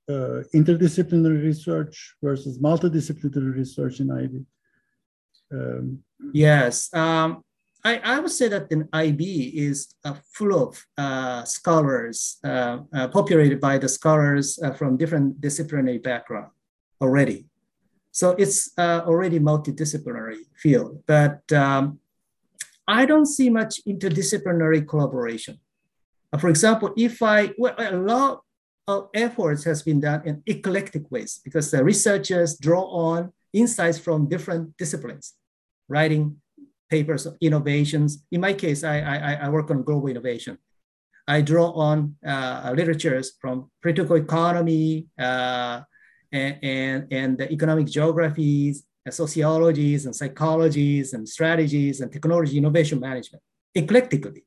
uh, 0.10 0.44
interdisciplinary 0.54 1.44
research 1.44 2.16
versus 2.22 2.60
multidisciplinary 2.60 3.56
research 3.56 4.00
in 4.00 4.12
IB. 4.12 4.46
Um, 5.52 6.00
yes, 6.34 6.94
um, 6.94 7.44
I, 7.84 7.98
I, 8.04 8.20
would 8.20 8.32
say 8.32 8.48
that 8.48 8.72
an 8.72 8.90
IB 8.94 9.52
is 9.56 9.94
uh, 10.04 10.16
full 10.34 10.70
of 10.70 10.86
uh, 10.98 11.44
scholars, 11.44 12.38
uh, 12.44 12.80
uh, 12.92 13.08
populated 13.10 13.62
by 13.62 13.78
the 13.78 13.88
scholars 13.88 14.58
uh, 14.64 14.72
from 14.74 14.98
different 14.98 15.40
disciplinary 15.40 16.00
background 16.00 16.52
already. 17.00 17.46
So 18.12 18.32
it's 18.32 18.72
already 18.78 19.40
multidisciplinary 19.40 20.40
field, 20.56 21.04
but 21.06 21.52
um, 21.52 22.00
I 22.88 23.06
don't 23.06 23.26
see 23.26 23.50
much 23.50 23.82
interdisciplinary 23.86 24.88
collaboration. 24.88 25.60
For 26.40 26.50
example, 26.50 26.94
if 26.98 27.22
I, 27.22 27.52
well, 27.58 27.76
a 27.78 27.92
lot 27.92 28.42
of 28.88 29.10
efforts 29.14 29.64
has 29.64 29.82
been 29.84 30.00
done 30.00 30.22
in 30.26 30.44
eclectic 30.46 31.10
ways 31.12 31.40
because 31.44 31.72
the 31.72 31.84
researchers 31.84 32.58
draw 32.58 32.84
on 32.84 33.32
insights 33.54 33.98
from 33.98 34.28
different 34.28 34.76
disciplines, 34.78 35.34
writing 35.88 36.38
papers, 36.90 37.28
innovations. 37.42 38.24
In 38.32 38.42
my 38.42 38.54
case, 38.54 38.84
I, 38.84 39.00
I, 39.00 39.34
I 39.46 39.50
work 39.50 39.72
on 39.72 39.84
global 39.84 40.08
innovation. 40.08 40.58
I 41.28 41.42
draw 41.42 41.72
on 41.72 42.16
uh, 42.26 42.74
literatures 42.76 43.34
from 43.42 43.72
political 43.82 44.16
economy 44.16 45.08
uh, 45.20 45.82
and, 46.32 46.60
and, 46.62 47.08
and 47.12 47.38
the 47.38 47.52
economic 47.52 47.88
geographies, 47.88 48.86
and 49.06 49.14
sociologies 49.14 50.06
and 50.06 50.14
psychologies 50.14 51.14
and 51.14 51.28
strategies 51.30 52.02
and 52.02 52.12
technology 52.12 52.58
innovation 52.58 53.00
management 53.00 53.44
eclectically. 53.76 54.44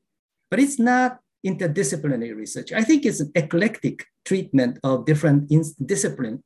But 0.51 0.59
it's 0.59 0.79
not 0.79 1.19
interdisciplinary 1.45 2.35
research. 2.35 2.71
I 2.71 2.83
think 2.83 3.05
it's 3.05 3.19
an 3.19 3.31
eclectic 3.35 4.05
treatment 4.25 4.79
of 4.83 5.05
different 5.05 5.51
disciplines 5.85 6.41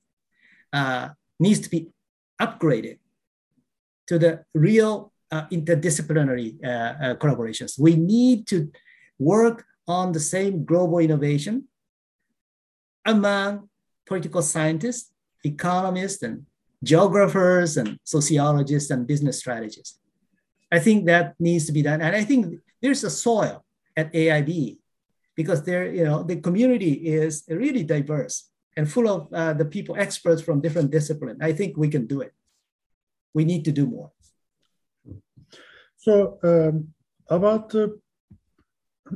uh, 0.72 1.10
needs 1.40 1.60
to 1.62 1.70
be 1.70 1.90
upgraded 2.42 3.00
to 4.08 4.20
the 4.20 4.46
real 4.54 5.12
uh, 5.32 5.46
interdisciplinary 5.52 6.64
uh, 6.64 6.68
uh, 6.68 7.16
collaborations. 7.16 7.80
We 7.80 7.96
need 7.96 8.48
to 8.48 8.72
work 9.18 9.66
on 9.88 10.12
the 10.12 10.20
same 10.20 10.66
global 10.66 11.00
innovation 11.00 11.68
among 13.06 13.70
political 14.06 14.42
scientists, 14.42 15.12
economists, 15.44 16.24
and 16.24 16.46
geographers, 16.84 17.78
and 17.78 17.98
sociologists, 18.04 18.92
and 18.92 19.08
business 19.08 19.40
strategists. 19.40 20.00
I 20.72 20.80
think 20.80 21.06
that 21.06 21.36
needs 21.40 21.66
to 21.68 21.72
be 21.72 21.82
done. 21.82 22.02
And 22.02 22.16
I 22.16 22.24
think 22.24 22.60
there's 22.82 23.04
a 23.04 23.10
soil 23.10 23.64
at 23.96 24.12
AIB 24.14 24.78
because 25.36 25.64
there, 25.64 25.92
you 25.92 26.04
know, 26.04 26.24
the 26.24 26.38
community 26.38 26.94
is 26.94 27.44
really 27.48 27.84
diverse 27.84 28.50
and 28.76 28.92
full 28.92 29.08
of 29.08 29.34
uh, 29.34 29.54
the 29.54 29.66
people, 29.66 29.96
experts 29.98 30.42
from 30.42 30.62
different 30.62 30.92
disciplines. 30.92 31.40
I 31.42 31.54
think 31.54 31.78
we 31.78 31.90
can 31.90 32.08
do 32.08 32.22
it. 32.22 32.34
We 33.34 33.46
need 33.46 33.66
to 33.66 33.72
do 33.72 33.86
more. 33.88 34.12
So 35.98 36.38
um, 36.44 36.94
about 37.28 37.70
the, 37.70 38.00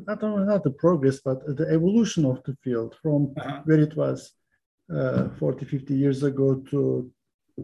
not 0.06 0.23
only 0.23 0.45
not 0.45 0.63
the 0.63 0.71
progress, 0.71 1.19
but 1.23 1.45
the 1.58 1.67
evolution 1.69 2.25
of 2.25 2.43
the 2.43 2.56
field 2.63 2.95
from 3.01 3.34
uh-huh. 3.38 3.62
where 3.65 3.80
it 3.80 3.95
was 3.95 4.32
uh, 4.93 5.30
40, 5.39 5.65
50 5.65 5.93
years 5.93 6.23
ago 6.23 6.56
to, 6.69 7.12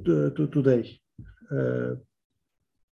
to, 0.05 0.31
to 0.31 0.47
today. 0.47 0.99
Uh, 1.51 1.95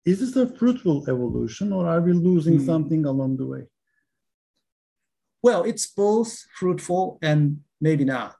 is 0.05 0.21
this 0.21 0.37
a 0.37 0.47
fruitful 0.47 1.05
evolution 1.09 1.73
or 1.73 1.87
are 1.87 2.01
we 2.01 2.12
losing 2.12 2.59
mm. 2.59 2.66
something 2.66 3.05
along 3.05 3.37
the 3.37 3.47
way? 3.47 3.66
Well, 5.47 5.63
it's 5.63 5.87
both 5.87 6.45
fruitful 6.59 7.21
and 7.23 7.61
maybe 7.81 8.05
not. 8.05 8.35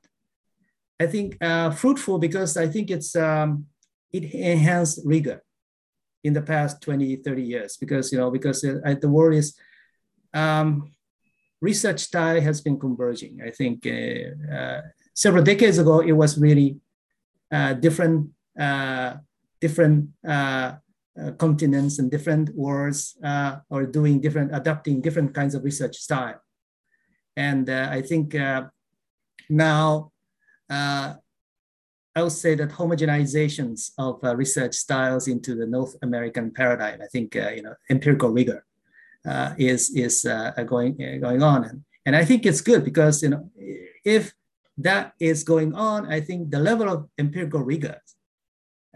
I 0.99 1.07
think 1.07 1.38
uh, 1.40 1.71
fruitful 1.71 2.19
because 2.19 2.57
I 2.57 2.66
think 2.66 2.90
it's 2.90 3.14
um, 3.14 3.66
it 4.12 4.25
enhanced 4.35 5.03
rigor 5.05 5.40
in 6.25 6.33
the 6.33 6.42
past 6.42 6.83
20, 6.83 7.23
30 7.23 7.42
years 7.45 7.77
because 7.77 8.11
you 8.11 8.19
know 8.19 8.33
because 8.33 8.64
uh, 8.64 8.97
the 9.01 9.09
world 9.09 9.35
is 9.35 9.57
um, 10.35 10.90
research 11.61 12.01
style 12.01 12.40
has 12.40 12.61
been 12.61 12.77
converging. 12.77 13.38
I 13.40 13.51
think 13.51 13.87
uh, 13.87 14.53
uh, 14.53 14.81
several 15.14 15.45
decades 15.45 15.79
ago 15.79 16.01
it 16.01 16.11
was 16.11 16.37
really 16.37 16.81
uh, 17.53 17.75
different 17.75 18.31
uh, 18.59 19.14
different 19.61 20.11
continents 21.38 22.01
and 22.01 22.11
different 22.11 22.51
worlds 22.57 23.16
or 23.71 23.87
doing 23.87 24.21
different 24.21 24.51
adapting 24.53 25.01
different 25.01 25.33
kinds 25.33 25.55
of 25.55 25.62
research 25.62 25.99
style. 25.99 26.40
And 27.37 27.68
uh, 27.68 27.88
I 27.90 28.03
think 28.03 28.35
uh, 28.35 28.64
now 29.49 30.12
uh, 30.70 31.14
I 32.14 32.22
would 32.22 32.33
say 32.33 32.55
that 32.55 32.70
homogenizations 32.70 33.90
of 33.99 34.20
research 34.37 34.75
styles 34.75 35.29
into 35.29 35.55
the 35.55 35.66
North 35.66 35.96
American 36.03 36.51
paradigm, 36.51 37.01
I 37.03 37.07
think 37.07 37.35
you 37.35 37.62
know 37.62 37.75
empirical 37.90 38.31
rigor 38.31 38.64
is 39.59 39.90
is 39.94 40.27
going 40.66 40.96
going 41.20 41.42
on, 41.42 41.64
and, 41.64 41.85
and 42.07 42.16
I 42.16 42.25
think 42.25 42.46
it's 42.46 42.62
good 42.62 42.85
because 42.85 43.22
you 43.22 43.29
know 43.29 43.51
if 44.05 44.33
that 44.79 45.12
is 45.20 45.42
going 45.44 45.75
on, 45.75 46.11
I 46.12 46.20
think 46.20 46.51
the 46.51 46.59
level 46.59 46.88
of 46.88 47.09
empirical 47.18 47.61
rigor 47.61 48.01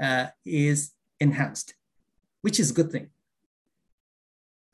uh, 0.00 0.26
is 0.44 0.92
enhanced, 1.18 1.74
which 2.42 2.60
is 2.60 2.70
a 2.70 2.74
good 2.74 2.90
thing. 2.90 3.10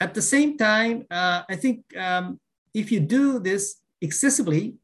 At 0.01 0.15
the 0.15 0.23
same 0.23 0.57
time, 0.57 1.07
uh, 1.11 1.43
I 1.49 1.57
think 1.57 1.85
um, 1.97 2.39
if 2.77 2.93
you 2.93 3.01
do 3.01 3.39
this 3.39 3.81
excessively, 4.03 4.75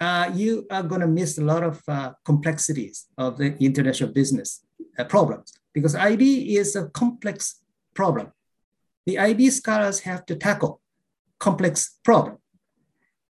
uh, 0.00 0.30
you 0.32 0.66
are 0.70 0.84
going 0.84 1.00
to 1.00 1.08
miss 1.08 1.36
a 1.36 1.44
lot 1.44 1.64
of 1.64 1.82
uh, 1.88 2.12
complexities 2.24 3.06
of 3.18 3.38
the 3.38 3.56
international 3.58 4.10
business 4.12 4.64
uh, 4.98 5.04
problems 5.04 5.52
because 5.74 5.96
IB 5.96 6.56
is 6.56 6.76
a 6.76 6.86
complex 6.90 7.60
problem. 7.94 8.28
The 9.06 9.18
IB 9.18 9.50
scholars 9.50 10.00
have 10.00 10.24
to 10.26 10.36
tackle 10.36 10.80
complex 11.40 11.98
problem. 12.04 12.38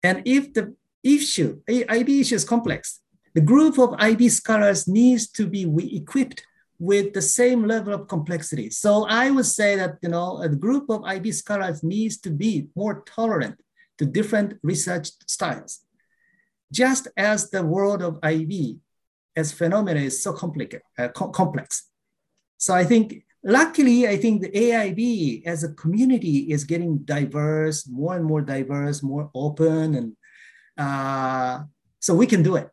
And 0.04 0.22
if 0.24 0.54
the 0.54 0.74
issue, 1.02 1.60
IB 1.68 2.20
issue 2.20 2.36
is 2.36 2.44
complex, 2.44 3.00
the 3.34 3.40
group 3.40 3.78
of 3.78 3.96
IB 3.98 4.28
scholars 4.28 4.86
needs 4.86 5.26
to 5.32 5.46
be 5.46 5.62
equipped 5.96 6.46
with 6.78 7.12
the 7.12 7.22
same 7.22 7.66
level 7.66 7.92
of 7.92 8.08
complexity. 8.08 8.70
So 8.70 9.06
I 9.08 9.30
would 9.30 9.46
say 9.46 9.76
that 9.76 9.96
you 10.02 10.08
know 10.08 10.40
a 10.42 10.48
group 10.48 10.90
of 10.90 11.04
IB 11.04 11.32
scholars 11.32 11.82
needs 11.82 12.18
to 12.18 12.30
be 12.30 12.68
more 12.76 13.02
tolerant 13.06 13.60
to 13.98 14.06
different 14.06 14.58
research 14.62 15.10
styles. 15.26 15.80
Just 16.72 17.08
as 17.16 17.50
the 17.50 17.62
world 17.64 18.02
of 18.02 18.18
IB 18.22 18.78
as 19.36 19.52
phenomena 19.52 20.00
is 20.00 20.22
so 20.22 20.32
complicated, 20.32 20.82
uh, 20.98 21.08
co 21.08 21.28
complex. 21.28 21.88
So 22.58 22.74
I 22.74 22.84
think, 22.84 23.22
luckily, 23.44 24.08
I 24.08 24.16
think 24.16 24.42
the 24.42 24.50
AIB 24.50 25.46
as 25.46 25.62
a 25.62 25.74
community 25.74 26.50
is 26.50 26.64
getting 26.64 26.98
diverse, 26.98 27.86
more 27.86 28.16
and 28.16 28.24
more 28.24 28.40
diverse, 28.40 29.02
more 29.02 29.30
open, 29.34 29.94
and 29.94 30.16
uh, 30.78 31.64
so 32.00 32.14
we 32.14 32.26
can 32.26 32.42
do 32.42 32.56
it. 32.56 32.70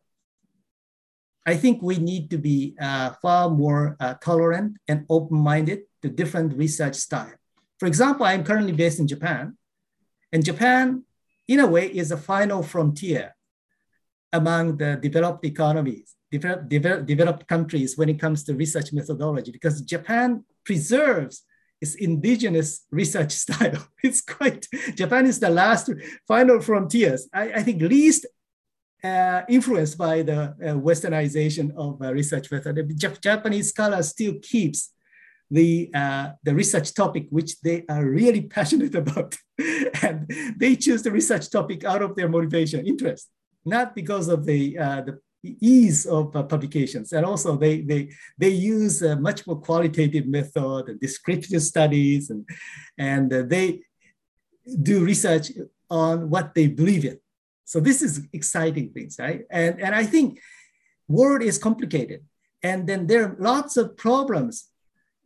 I 1.46 1.56
think 1.56 1.82
we 1.82 1.98
need 1.98 2.30
to 2.32 2.38
be 2.38 2.76
uh, 2.80 3.12
far 3.22 3.50
more 3.50 3.98
uh, 4.00 4.16
tolerant 4.16 4.78
and 4.88 5.06
open-minded 5.10 5.82
to 6.02 6.10
different 6.10 6.56
research 6.56 6.96
style. 6.96 7.34
For 7.80 7.88
example, 7.88 8.26
I'm 8.26 8.44
currently 8.44 8.72
based 8.72 9.00
in 9.00 9.08
Japan, 9.08 9.58
and 10.32 10.44
Japan, 10.44 11.04
in 11.48 11.60
a 11.60 11.68
way, 11.68 11.88
is 11.88 12.12
a 12.12 12.18
final 12.18 12.64
frontier 12.64 13.36
among 14.32 14.78
the 14.78 14.98
developed 15.02 15.46
economies, 15.46 16.16
developed, 16.32 16.70
developed, 16.70 17.06
developed 17.06 17.48
countries 17.48 17.98
when 17.98 18.10
it 18.10 18.20
comes 18.20 18.44
to 18.46 18.56
research 18.56 18.94
methodology, 18.94 19.52
because 19.52 19.82
Japan 19.82 20.44
preserves 20.66 21.44
its 21.82 21.96
indigenous 21.96 22.86
research 22.90 23.32
style. 23.46 23.86
It's 24.02 24.22
quite, 24.22 24.68
Japan 24.96 25.26
is 25.26 25.40
the 25.40 25.50
last 25.50 25.90
final 26.28 26.62
frontiers. 26.62 27.28
I, 27.34 27.52
I 27.52 27.64
think 27.64 27.82
least 27.82 28.26
influenced 29.50 29.98
by 29.98 30.22
the 30.22 30.42
uh, 30.42 30.56
westernization 30.76 31.74
of 31.76 32.02
uh, 32.02 32.14
research 32.14 32.52
method. 32.52 32.92
Japanese 33.22 33.70
scholar 33.70 34.02
still 34.04 34.36
keeps 34.42 34.94
the, 35.52 35.90
uh, 35.94 36.32
the 36.44 36.56
research 36.56 36.94
topic 36.94 37.28
which 37.30 37.60
they 37.62 37.84
are 37.90 38.06
really 38.06 38.42
passionate 38.56 38.96
about. 38.96 39.36
and 40.02 40.30
they 40.58 40.76
choose 40.76 41.04
the 41.04 41.12
research 41.12 41.50
topic 41.50 41.84
out 41.84 42.02
of 42.02 42.16
their 42.16 42.30
motivation, 42.30 42.86
interest, 42.88 43.30
not 43.66 43.94
because 43.94 44.30
of 44.30 44.46
the, 44.46 44.78
uh, 44.78 45.02
the 45.02 45.20
ease 45.62 46.06
of 46.06 46.36
uh, 46.36 46.44
publications. 46.44 47.12
And 47.12 47.26
also 47.26 47.58
they, 47.58 47.82
they, 47.82 48.10
they 48.38 48.50
use 48.50 49.02
a 49.02 49.16
much 49.16 49.46
more 49.46 49.60
qualitative 49.60 50.28
method 50.28 50.88
and 50.88 51.00
descriptive 51.00 51.62
studies 51.62 52.30
and, 52.30 52.48
and 52.98 53.32
uh, 53.34 53.44
they 53.46 53.82
do 54.82 55.04
research 55.04 55.52
on 55.90 56.30
what 56.30 56.56
they 56.56 56.68
believe 56.68 57.06
in. 57.06 57.20
So 57.66 57.80
this 57.80 58.02
is 58.02 58.28
exciting 58.34 58.92
things, 58.92 59.18
right? 59.20 59.42
And, 59.50 59.82
and 59.82 59.96
I 59.96 60.04
think 60.04 60.40
world 61.08 61.42
is 61.42 61.58
complicated. 61.58 62.24
And 62.62 62.88
then 62.88 63.08
there 63.08 63.24
are 63.26 63.36
lots 63.40 63.78
of 63.78 63.98
problems 63.98 64.70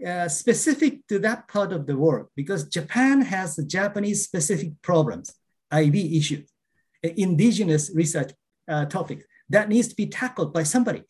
uh, 0.05 0.27
specific 0.27 1.07
to 1.07 1.19
that 1.19 1.47
part 1.47 1.71
of 1.71 1.87
the 1.87 1.97
world 1.97 2.27
because 2.35 2.67
Japan 2.67 3.21
has 3.21 3.55
Japanese 3.67 4.23
specific 4.23 4.71
problems, 4.81 5.33
IB 5.71 6.17
issues, 6.17 6.49
indigenous 7.03 7.91
research 7.93 8.31
uh, 8.67 8.85
topics 8.85 9.25
that 9.49 9.69
needs 9.69 9.87
to 9.87 9.95
be 9.95 10.07
tackled 10.07 10.53
by 10.53 10.63
somebody. 10.63 11.03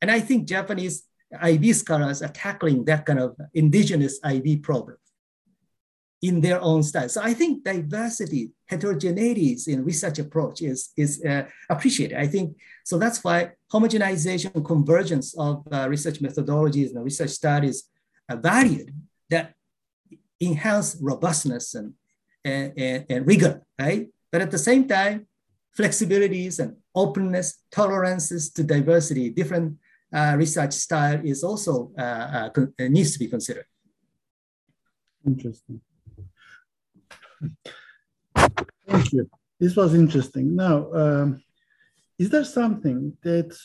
And 0.00 0.10
I 0.10 0.20
think 0.20 0.46
Japanese 0.46 1.04
IB 1.40 1.72
scholars 1.72 2.22
are 2.22 2.28
tackling 2.28 2.84
that 2.84 3.06
kind 3.06 3.18
of 3.18 3.36
indigenous 3.54 4.20
IB 4.22 4.58
problem 4.58 4.96
in 6.22 6.40
their 6.40 6.60
own 6.60 6.82
style. 6.82 7.08
So 7.08 7.20
I 7.22 7.34
think 7.34 7.64
diversity, 7.64 8.50
heterogeneity 8.66 9.56
in 9.68 9.84
research 9.84 10.18
approach 10.18 10.62
is, 10.62 10.90
is 10.96 11.22
uh, 11.24 11.44
appreciated. 11.68 12.18
I 12.18 12.26
think, 12.26 12.56
so 12.84 12.98
that's 12.98 13.22
why 13.22 13.52
homogenization, 13.72 14.64
convergence 14.64 15.36
of 15.38 15.66
uh, 15.70 15.86
research 15.88 16.20
methodologies 16.20 16.94
and 16.94 17.04
research 17.04 17.30
studies 17.30 17.84
are 18.28 18.38
valued 18.38 18.92
that 19.30 19.54
enhance 20.40 20.96
robustness 21.00 21.74
and, 21.74 21.92
and, 22.44 23.04
and, 23.08 23.26
rigor, 23.26 23.62
right? 23.78 24.08
But 24.32 24.40
at 24.40 24.50
the 24.50 24.58
same 24.58 24.88
time, 24.88 25.26
flexibilities 25.76 26.58
and 26.58 26.76
openness, 26.94 27.58
tolerances 27.70 28.50
to 28.52 28.62
diversity, 28.62 29.30
different 29.30 29.76
uh, 30.14 30.34
research 30.36 30.72
style 30.72 31.20
is 31.24 31.44
also 31.44 31.92
uh, 31.98 32.48
uh, 32.56 32.64
needs 32.78 33.12
to 33.12 33.18
be 33.18 33.26
considered. 33.26 33.66
Interesting. 35.26 35.80
Thank 38.88 39.12
you. 39.12 39.28
This 39.58 39.76
was 39.76 39.94
interesting. 39.94 40.54
Now, 40.54 40.92
um, 40.92 41.42
is 42.18 42.30
there 42.30 42.44
something 42.44 43.16
that 43.22 43.56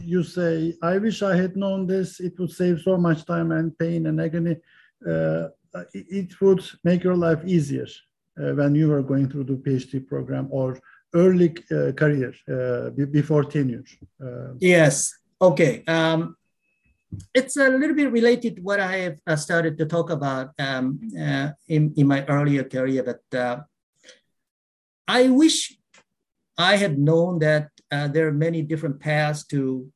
you 0.00 0.22
say, 0.22 0.74
I 0.82 0.98
wish 0.98 1.22
I 1.22 1.36
had 1.36 1.56
known 1.56 1.86
this, 1.86 2.20
it 2.20 2.38
would 2.38 2.50
save 2.50 2.80
so 2.80 2.96
much 2.96 3.24
time 3.24 3.52
and 3.52 3.76
pain 3.78 4.06
and 4.06 4.20
agony. 4.20 4.56
Uh, 5.06 5.48
it 5.92 6.40
would 6.40 6.64
make 6.84 7.04
your 7.04 7.16
life 7.16 7.40
easier 7.44 7.86
uh, 8.40 8.52
when 8.52 8.74
you 8.74 8.88
were 8.88 9.02
going 9.02 9.28
through 9.28 9.44
the 9.44 9.54
PhD 9.54 10.06
program 10.06 10.48
or 10.50 10.78
early 11.14 11.54
uh, 11.70 11.92
career 11.92 12.34
uh, 12.48 12.90
before 12.90 13.44
tenure. 13.44 13.84
Uh, 14.22 14.54
yes. 14.58 15.14
Okay. 15.40 15.82
Um, 15.86 16.36
it's 17.34 17.56
a 17.56 17.68
little 17.68 17.94
bit 17.94 18.10
related 18.10 18.56
to 18.56 18.62
what 18.62 18.80
I 18.80 18.96
have 18.96 19.18
uh, 19.26 19.36
started 19.36 19.78
to 19.78 19.86
talk 19.86 20.10
about 20.10 20.50
um, 20.58 21.00
uh, 21.18 21.50
in, 21.68 21.94
in 21.96 22.06
my 22.06 22.24
earlier 22.26 22.64
career, 22.64 23.02
but 23.02 23.38
uh, 23.38 23.60
I 25.06 25.28
wish 25.28 25.78
I 26.58 26.76
had 26.76 26.98
known 26.98 27.38
that 27.40 27.68
uh, 27.90 28.08
there 28.08 28.26
are 28.26 28.32
many 28.32 28.62
different 28.62 29.00
paths 29.00 29.46
to 29.46 29.90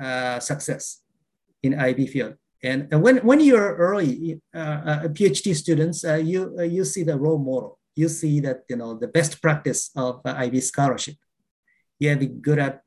uh, 0.00 0.40
success 0.40 1.02
in 1.62 1.78
IB 1.78 2.08
field. 2.08 2.34
And, 2.62 2.88
and 2.90 3.02
when, 3.02 3.18
when 3.18 3.40
you're 3.40 3.76
early 3.76 4.40
PhD 4.54 5.54
students, 5.54 6.02
you, 6.02 6.60
you 6.62 6.84
see 6.84 7.04
the 7.04 7.16
role 7.16 7.38
model. 7.38 7.78
You 7.94 8.08
see 8.08 8.40
that, 8.40 8.64
you 8.68 8.76
know, 8.76 8.98
the 8.98 9.08
best 9.08 9.40
practice 9.40 9.90
of 9.94 10.20
IB 10.24 10.60
scholarship. 10.60 11.14
You 11.98 12.10
have 12.10 12.18
to 12.18 12.26
be 12.26 12.34
good 12.34 12.58
at 12.58 12.82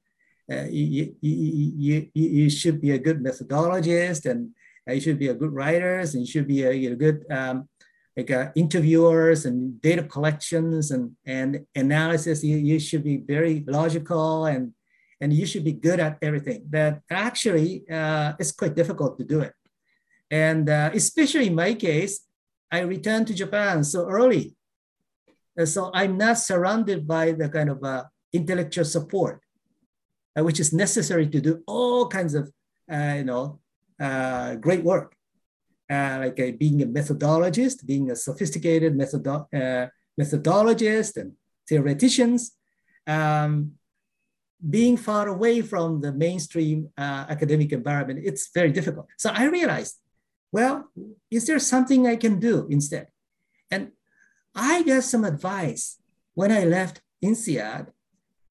uh, 0.51 0.65
you, 0.69 1.15
you, 1.21 1.71
you, 1.77 2.09
you 2.13 2.49
should 2.49 2.81
be 2.81 2.91
a 2.91 2.97
good 2.97 3.23
methodologist 3.23 4.25
and 4.25 4.49
uh, 4.87 4.93
you 4.93 5.01
should 5.01 5.19
be 5.19 5.27
a 5.27 5.33
good 5.33 5.51
writers 5.51 6.13
and 6.13 6.25
you 6.25 6.31
should 6.31 6.47
be 6.47 6.63
a, 6.63 6.71
you 6.71 6.89
know, 6.89 6.95
good 6.95 7.23
um, 7.29 7.69
like 8.17 8.31
uh, 8.31 8.49
interviewers 8.55 9.45
and 9.45 9.79
data 9.81 10.03
collections 10.03 10.91
and, 10.91 11.15
and 11.25 11.65
analysis. 11.75 12.43
You, 12.43 12.57
you 12.57 12.79
should 12.79 13.03
be 13.03 13.17
very 13.17 13.63
logical 13.67 14.45
and, 14.45 14.73
and 15.21 15.31
you 15.31 15.45
should 15.45 15.63
be 15.63 15.73
good 15.73 15.99
at 15.99 16.17
everything. 16.21 16.63
But 16.67 17.01
actually, 17.11 17.83
uh, 17.89 18.33
it's 18.39 18.51
quite 18.51 18.75
difficult 18.75 19.17
to 19.19 19.23
do 19.23 19.41
it. 19.41 19.53
And 20.31 20.69
uh, 20.69 20.89
especially 20.93 21.47
in 21.47 21.55
my 21.55 21.75
case, 21.75 22.21
I 22.71 22.79
returned 22.81 23.27
to 23.27 23.33
Japan 23.33 23.83
so 23.83 24.07
early. 24.07 24.55
so 25.65 25.91
I'm 25.93 26.17
not 26.17 26.37
surrounded 26.37 27.07
by 27.07 27.33
the 27.33 27.49
kind 27.49 27.69
of 27.69 27.83
uh, 27.83 28.05
intellectual 28.33 28.85
support 28.85 29.41
uh, 30.37 30.43
which 30.43 30.59
is 30.59 30.73
necessary 30.73 31.27
to 31.27 31.41
do 31.41 31.63
all 31.67 32.07
kinds 32.07 32.33
of, 32.33 32.51
uh, 32.91 33.15
you 33.17 33.23
know, 33.23 33.59
uh, 33.99 34.55
great 34.55 34.83
work, 34.83 35.15
like 35.89 36.37
being 36.57 36.81
a 36.81 36.85
methodologist, 36.85 37.85
being 37.85 38.11
a 38.11 38.15
sophisticated 38.15 38.97
methodo 38.97 39.47
methodologist 40.19 41.15
and 41.17 41.33
theoreticians, 41.67 42.51
um, 43.07 43.71
being 44.69 44.97
far 44.97 45.27
away 45.27 45.61
from 45.61 46.01
the 46.01 46.11
mainstream 46.11 46.89
uh, 46.97 47.25
academic 47.29 47.71
environment, 47.71 48.19
it's 48.23 48.49
very 48.53 48.71
difficult. 48.71 49.07
So 49.17 49.31
I 49.33 49.45
realized, 49.45 49.95
well, 50.51 50.89
is 51.31 51.47
there 51.47 51.59
something 51.59 52.05
I 52.05 52.17
can 52.17 52.39
do 52.39 52.67
instead? 52.69 53.07
And 53.71 53.91
I 54.53 54.83
got 54.83 55.03
some 55.03 55.23
advice 55.23 55.97
when 56.33 56.51
I 56.51 56.65
left 56.65 57.01
INSEAD 57.23 57.87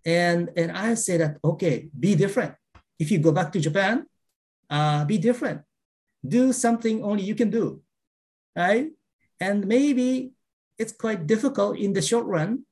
and, 0.09 0.49
and 0.57 0.73
I 0.73 0.95
say 0.95 1.19
that, 1.19 1.37
okay, 1.45 1.91
be 1.93 2.15
different. 2.15 2.55
If 2.99 3.13
you 3.13 3.19
go 3.19 3.31
back 3.31 3.53
to 3.53 3.61
Japan, 3.61 4.07
uh, 4.71 5.05
be 5.05 5.19
different. 5.19 5.61
Do 6.27 6.53
something 6.53 7.05
only 7.05 7.23
you 7.23 7.35
can 7.35 7.51
do, 7.51 7.83
right? 8.57 8.89
And 9.39 9.67
maybe 9.67 10.33
it's 10.79 10.93
quite 10.93 11.27
difficult 11.27 11.77
in 11.77 11.93
the 11.93 12.01
short 12.01 12.25
run, 12.25 12.65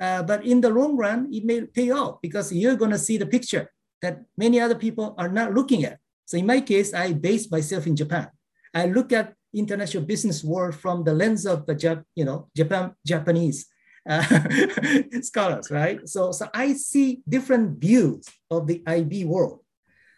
uh, 0.00 0.22
but 0.22 0.46
in 0.46 0.60
the 0.60 0.70
long 0.70 0.96
run, 0.96 1.28
it 1.30 1.44
may 1.44 1.60
pay 1.62 1.90
off 1.90 2.22
because 2.22 2.52
you're 2.52 2.76
going 2.76 2.90
to 2.90 2.98
see 2.98 3.18
the 3.18 3.26
picture 3.26 3.70
that 4.00 4.22
many 4.36 4.58
other 4.58 4.74
people 4.74 5.14
are 5.18 5.28
not 5.28 5.52
looking 5.52 5.84
at. 5.84 5.98
So 6.24 6.38
in 6.38 6.46
my 6.46 6.60
case, 6.60 6.94
I 6.94 7.12
base 7.12 7.50
myself 7.50 7.86
in 7.86 7.94
Japan. 7.94 8.28
I 8.74 8.86
look 8.86 9.12
at 9.12 9.34
international 9.54 10.04
business 10.04 10.42
world 10.42 10.74
from 10.74 11.04
the 11.04 11.12
lens 11.12 11.44
of 11.44 11.66
the 11.66 11.74
Jap, 11.74 12.02
you 12.16 12.24
know, 12.24 12.48
Japan, 12.56 12.96
Japanese 13.06 13.68
scholars, 15.22 15.70
right? 15.70 16.08
So, 16.08 16.32
so 16.32 16.48
I 16.52 16.74
see 16.74 17.22
different 17.28 17.78
views 17.78 18.26
of 18.50 18.66
the 18.66 18.82
IB 18.86 19.24
world. 19.24 19.60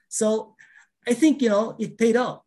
So 0.09 0.55
I 1.07 1.15
think, 1.15 1.43
you 1.43 1.51
know, 1.51 1.77
it 1.79 1.99
paid 1.99 2.17
off. 2.17 2.41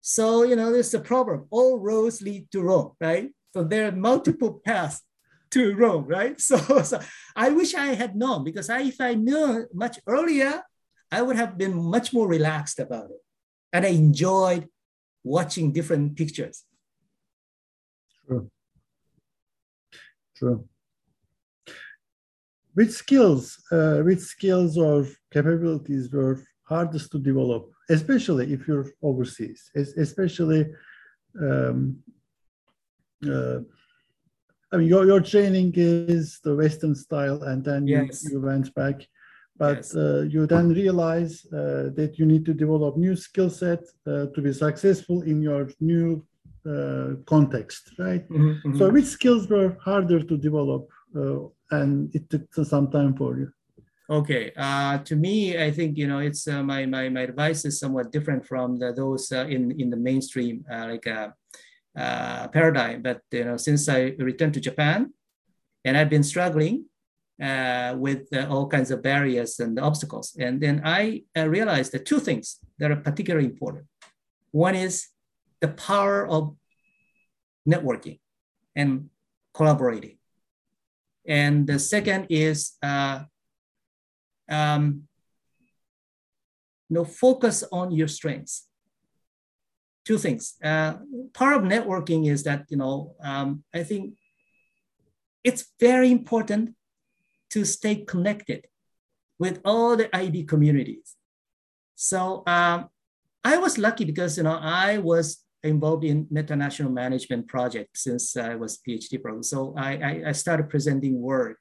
So, 0.00 0.44
you 0.44 0.56
know, 0.56 0.72
there's 0.72 0.94
a 0.94 1.00
problem. 1.00 1.46
All 1.50 1.78
roads 1.78 2.22
lead 2.22 2.50
to 2.52 2.62
Rome, 2.62 2.92
right? 3.00 3.30
So 3.52 3.64
there 3.64 3.88
are 3.88 3.92
multiple 3.92 4.60
paths 4.64 5.02
to 5.50 5.74
Rome, 5.74 6.04
right? 6.04 6.40
So, 6.40 6.58
so 6.82 7.00
I 7.34 7.50
wish 7.50 7.74
I 7.74 7.94
had 7.94 8.14
known 8.14 8.44
because 8.44 8.70
I, 8.70 8.82
if 8.82 9.00
I 9.00 9.14
knew 9.14 9.66
much 9.72 9.98
earlier, 10.06 10.62
I 11.10 11.22
would 11.22 11.36
have 11.36 11.58
been 11.58 11.74
much 11.74 12.12
more 12.12 12.28
relaxed 12.28 12.78
about 12.78 13.10
it. 13.10 13.20
And 13.72 13.84
I 13.84 13.90
enjoyed 13.90 14.68
watching 15.24 15.72
different 15.72 16.16
pictures. 16.16 16.64
True. 18.26 18.50
True. 20.38 20.64
Which 22.74 22.90
skills, 22.90 23.60
uh, 23.72 23.98
which 24.02 24.20
skills 24.20 24.78
or 24.78 25.06
capabilities 25.32 26.10
were 26.12 26.40
hardest 26.62 27.10
to 27.12 27.18
develop, 27.18 27.72
especially 27.90 28.52
if 28.52 28.68
you're 28.68 28.86
overseas, 29.02 29.70
especially, 29.74 30.66
um, 31.40 31.98
uh, 33.28 33.60
I 34.70 34.76
mean, 34.76 34.86
your, 34.86 35.06
your 35.06 35.20
training 35.20 35.72
is 35.74 36.38
the 36.44 36.54
Western 36.54 36.94
style, 36.94 37.42
and 37.42 37.64
then 37.64 37.86
yes. 37.86 38.22
you, 38.24 38.32
you 38.32 38.40
went 38.42 38.72
back, 38.74 38.96
but 39.56 39.78
yes. 39.78 39.96
uh, 39.96 40.26
you 40.28 40.46
then 40.46 40.68
realize 40.68 41.44
uh, 41.46 41.90
that 41.96 42.14
you 42.18 42.26
need 42.26 42.44
to 42.46 42.54
develop 42.54 42.96
new 42.96 43.16
skill 43.16 43.50
set 43.50 43.80
uh, 44.06 44.26
to 44.34 44.40
be 44.40 44.52
successful 44.52 45.22
in 45.22 45.42
your 45.42 45.68
new 45.80 46.24
uh, 46.68 47.14
context, 47.24 47.92
right? 47.98 48.28
Mm-hmm, 48.28 48.48
mm-hmm. 48.48 48.78
So, 48.78 48.90
which 48.90 49.06
skills 49.06 49.48
were 49.48 49.76
harder 49.82 50.20
to 50.20 50.36
develop, 50.36 50.88
uh, 51.16 51.46
and 51.70 52.14
it 52.14 52.28
took 52.28 52.52
some 52.66 52.90
time 52.90 53.16
for 53.16 53.38
you? 53.38 53.50
Okay, 54.10 54.52
uh, 54.56 54.98
to 54.98 55.16
me, 55.16 55.62
I 55.62 55.70
think 55.70 55.96
you 55.96 56.06
know 56.06 56.18
it's 56.18 56.46
uh, 56.46 56.62
my 56.62 56.84
my 56.84 57.08
my 57.08 57.22
advice 57.22 57.64
is 57.64 57.78
somewhat 57.78 58.12
different 58.12 58.46
from 58.46 58.78
the, 58.78 58.92
those 58.92 59.32
uh, 59.32 59.46
in 59.46 59.80
in 59.80 59.88
the 59.88 59.96
mainstream 59.96 60.64
uh, 60.70 60.88
like 60.90 61.08
paradigm. 62.52 63.02
But 63.02 63.22
you 63.30 63.44
know, 63.44 63.56
since 63.56 63.88
I 63.88 64.14
returned 64.18 64.54
to 64.54 64.60
Japan, 64.60 65.12
and 65.84 65.96
I've 65.96 66.10
been 66.10 66.22
struggling 66.22 66.84
with 67.38 68.28
all 68.50 68.66
kinds 68.68 68.90
of 68.90 69.02
barriers 69.02 69.60
and 69.60 69.78
obstacles, 69.78 70.36
and 70.38 70.60
then 70.60 70.82
I 70.84 71.24
realized 71.36 71.92
that 71.92 72.04
two 72.04 72.20
things 72.20 72.58
that 72.78 72.90
are 72.90 73.00
particularly 73.00 73.46
important. 73.46 73.86
One 74.50 74.74
is 74.74 75.08
the 75.60 75.68
power 75.68 76.26
of 76.26 76.56
networking 77.68 78.18
and 78.74 79.10
collaborating. 79.52 80.18
And 81.26 81.66
the 81.66 81.78
second 81.78 82.26
is 82.30 82.76
uh, 82.82 83.24
um, 84.48 85.08
you 86.88 86.94
know, 86.94 87.04
focus 87.04 87.64
on 87.70 87.92
your 87.92 88.08
strengths. 88.08 88.66
Two 90.04 90.16
things. 90.16 90.54
Uh, 90.64 90.94
part 91.34 91.56
of 91.56 91.62
networking 91.62 92.30
is 92.30 92.42
that, 92.44 92.64
you 92.70 92.78
know, 92.78 93.14
um, 93.22 93.62
I 93.74 93.82
think 93.82 94.14
it's 95.44 95.66
very 95.78 96.10
important 96.10 96.74
to 97.50 97.64
stay 97.64 97.96
connected 97.96 98.66
with 99.38 99.60
all 99.64 99.96
the 99.96 100.14
IB 100.16 100.44
communities. 100.44 101.14
So 101.94 102.42
um, 102.46 102.88
I 103.44 103.58
was 103.58 103.76
lucky 103.76 104.04
because, 104.04 104.36
you 104.38 104.44
know, 104.44 104.58
I 104.60 104.98
was 104.98 105.44
involved 105.62 106.04
in 106.04 106.26
international 106.34 106.90
management 106.90 107.48
project 107.48 107.96
since 107.96 108.36
I 108.36 108.54
was 108.54 108.78
PhD 108.86 109.20
program. 109.20 109.42
So 109.42 109.74
I, 109.76 109.92
I, 109.96 110.22
I 110.28 110.32
started 110.32 110.68
presenting 110.68 111.20
work 111.20 111.58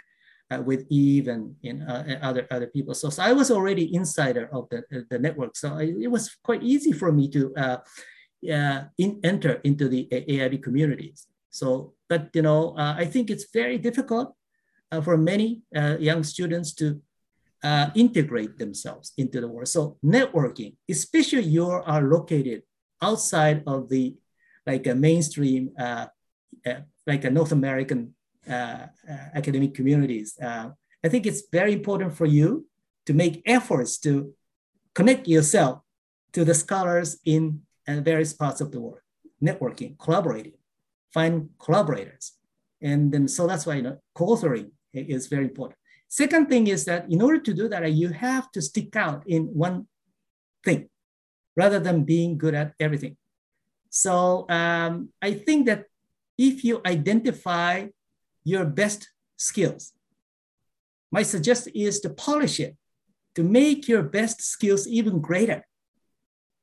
uh, 0.52 0.62
with 0.62 0.86
Yves 0.90 1.28
and 1.28 1.56
in, 1.64 1.82
uh, 1.82 2.20
other 2.22 2.48
other 2.52 2.68
people. 2.68 2.94
So, 2.94 3.10
so 3.10 3.24
I 3.24 3.34
was 3.34 3.52
already 3.52 3.94
insider 3.94 4.50
of 4.54 4.70
the, 4.70 4.84
the 5.10 5.20
network. 5.20 5.58
So 5.58 5.76
I, 5.76 5.94
it 6.00 6.12
was 6.12 6.36
quite 6.44 6.64
easy 6.64 6.92
for 6.92 7.12
me 7.12 7.28
to 7.30 7.54
uh, 8.52 8.84
in, 8.98 9.20
enter 9.24 9.60
into 9.64 9.90
the 9.90 10.08
AIB 10.12 10.64
communities. 10.64 11.28
So, 11.50 11.94
but 12.08 12.30
you 12.34 12.44
know, 12.44 12.76
uh, 12.78 12.96
I 12.98 13.06
think 13.06 13.30
it's 13.30 13.48
very 13.52 13.78
difficult 13.78 14.36
uh, 14.92 15.02
for 15.02 15.18
many 15.18 15.64
uh, 15.76 15.98
young 16.00 16.24
students 16.24 16.74
to 16.76 17.02
integrate 17.96 18.58
themselves 18.58 19.12
into 19.18 19.42
the 19.42 19.48
world. 19.48 19.68
So 19.68 19.98
networking, 20.06 20.76
especially 20.90 21.44
you 21.44 21.68
are 21.68 22.02
located 22.02 22.62
outside 23.02 23.64
of 23.68 23.90
the 23.90 24.16
like 24.66 24.86
a 24.88 24.96
mainstream, 24.96 25.72
like 27.08 27.24
a 27.24 27.30
North 27.30 27.54
American 27.54 28.14
uh, 28.50 28.88
uh, 29.10 29.28
academic 29.34 29.74
communities. 29.74 30.38
Uh, 30.42 30.70
I 31.04 31.10
think 31.10 31.26
it's 31.26 31.44
very 31.52 31.74
important 31.74 32.16
for 32.16 32.26
you 32.26 32.66
to 33.06 33.14
make 33.14 33.42
efforts 33.46 33.98
to 34.00 34.34
connect 34.94 35.28
yourself 35.28 35.80
to 36.34 36.46
the 36.46 36.54
scholars 36.54 37.20
in 37.26 37.62
various 37.88 38.34
parts 38.34 38.62
of 38.62 38.72
the 38.72 38.80
world, 38.80 39.00
networking, 39.42 39.98
collaborating, 39.98 40.54
find 41.14 41.50
collaborators. 41.60 42.34
And 42.82 43.12
then, 43.12 43.28
so 43.28 43.48
that's 43.48 43.66
why 43.66 43.76
you 43.76 43.82
know, 43.84 43.98
co-authoring 44.14 44.72
is 44.94 45.28
very 45.28 45.46
important. 45.46 45.80
Second 46.10 46.48
thing 46.48 46.68
is 46.68 46.86
that 46.86 47.10
in 47.10 47.22
order 47.22 47.40
to 47.40 47.54
do 47.54 47.68
that, 47.70 47.92
you 47.92 48.10
have 48.10 48.52
to 48.52 48.62
stick 48.62 48.96
out 48.96 49.24
in 49.28 49.44
one 49.46 49.88
thing 50.64 50.90
rather 51.58 51.80
than 51.80 52.04
being 52.04 52.38
good 52.38 52.54
at 52.54 52.74
everything. 52.80 53.18
So 53.90 54.46
um, 54.50 55.10
I 55.22 55.34
think 55.34 55.66
that 55.66 55.86
if 56.38 56.64
you 56.64 56.82
identify 56.86 57.88
your 58.48 58.64
best 58.64 59.10
skills. 59.36 59.92
My 61.12 61.24
suggestion 61.24 61.74
is 61.76 62.00
to 62.02 62.10
polish 62.10 62.62
it, 62.62 62.78
to 63.36 63.44
make 63.44 63.90
your 63.90 64.04
best 64.04 64.42
skills 64.42 64.88
even 64.88 65.20
greater, 65.20 65.68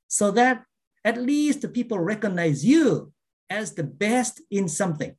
so 0.09 0.31
that 0.31 0.65
at 1.05 1.21
least 1.21 1.61
the 1.61 1.69
people 1.69 1.99
recognize 1.99 2.65
you 2.65 3.13
as 3.51 3.75
the 3.75 3.85
best 3.85 4.41
in 4.51 4.67
something. 4.67 5.15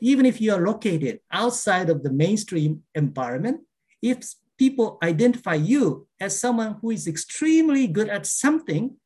Even 0.00 0.26
if 0.26 0.40
you 0.40 0.52
are 0.52 0.66
located 0.66 1.20
outside 1.30 1.88
of 1.88 2.02
the 2.02 2.12
mainstream 2.12 2.82
environment, 2.94 3.60
if 4.02 4.18
people 4.58 4.98
identify 5.02 5.54
you 5.54 6.06
as 6.20 6.38
someone 6.38 6.76
who 6.80 6.90
is 6.90 7.06
extremely 7.06 7.86
good 7.86 8.08
at 8.08 8.26
something, 8.26 8.96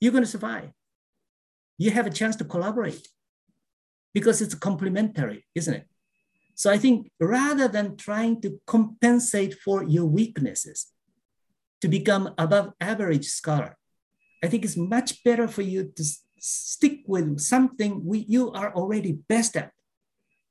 you're 0.00 0.12
going 0.12 0.24
to 0.24 0.30
survive. 0.30 0.70
You 1.76 1.90
have 1.90 2.06
a 2.06 2.10
chance 2.10 2.36
to 2.36 2.44
collaborate 2.44 3.06
because 4.14 4.40
it's 4.40 4.54
complementary, 4.54 5.46
isn't 5.54 5.74
it? 5.74 5.86
So 6.54 6.70
I 6.70 6.78
think 6.78 7.10
rather 7.20 7.68
than 7.68 7.96
trying 7.96 8.40
to 8.42 8.60
compensate 8.66 9.54
for 9.54 9.84
your 9.84 10.06
weaknesses 10.06 10.88
to 11.80 11.88
become 11.88 12.34
above 12.36 12.72
average 12.80 13.26
scholar, 13.26 13.76
I 14.42 14.48
think 14.48 14.64
it's 14.64 14.76
much 14.76 15.22
better 15.22 15.46
for 15.46 15.62
you 15.62 15.92
to 15.94 16.04
stick 16.40 17.02
with 17.06 17.38
something 17.38 18.04
we, 18.04 18.20
you 18.28 18.50
are 18.52 18.74
already 18.74 19.12
best 19.12 19.56
at. 19.56 19.72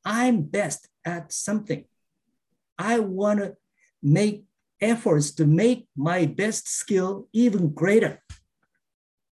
I'm 0.05 0.43
best 0.43 0.87
at 1.03 1.33
something. 1.33 1.85
I 2.77 2.99
want 2.99 3.39
to 3.39 3.57
make 4.07 4.43
efforts 4.79 5.31
to 5.31 5.45
make 5.45 5.87
my 5.95 6.25
best 6.25 6.67
skill 6.67 7.27
even 7.33 7.73
greater 7.73 8.23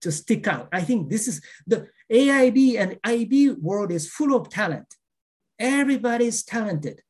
to 0.01 0.11
stick 0.11 0.47
out. 0.47 0.68
I 0.72 0.82
think 0.82 1.09
this 1.09 1.28
is 1.28 1.41
the 1.65 1.88
AIB 2.11 2.80
and 2.80 2.99
IB 3.03 3.51
world 3.51 3.91
is 3.91 4.09
full 4.09 4.36
of 4.36 4.49
talent. 4.49 4.95
Everybody 5.59 6.26
is 6.28 6.43
talented. 6.43 7.01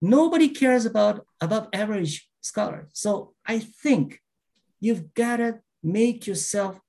Nobody 0.00 0.48
cares 0.48 0.86
about 0.86 1.26
above 1.40 1.68
average 1.72 2.28
scholar. 2.40 2.88
So 2.92 3.34
I 3.46 3.58
think 3.58 4.20
you've 4.80 5.14
got 5.14 5.38
to 5.38 5.60
make 5.82 6.26
yourself 6.26 6.80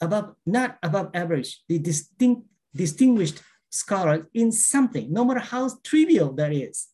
above, 0.00 0.34
not 0.44 0.78
above 0.82 1.10
average, 1.14 1.62
the 1.68 1.78
distinct, 1.78 2.46
distinguished 2.74 3.40
scholar 3.70 4.28
in 4.34 4.52
something, 4.52 5.12
no 5.12 5.24
matter 5.24 5.40
how 5.40 5.70
trivial 5.84 6.32
that 6.34 6.52
is. 6.52 6.88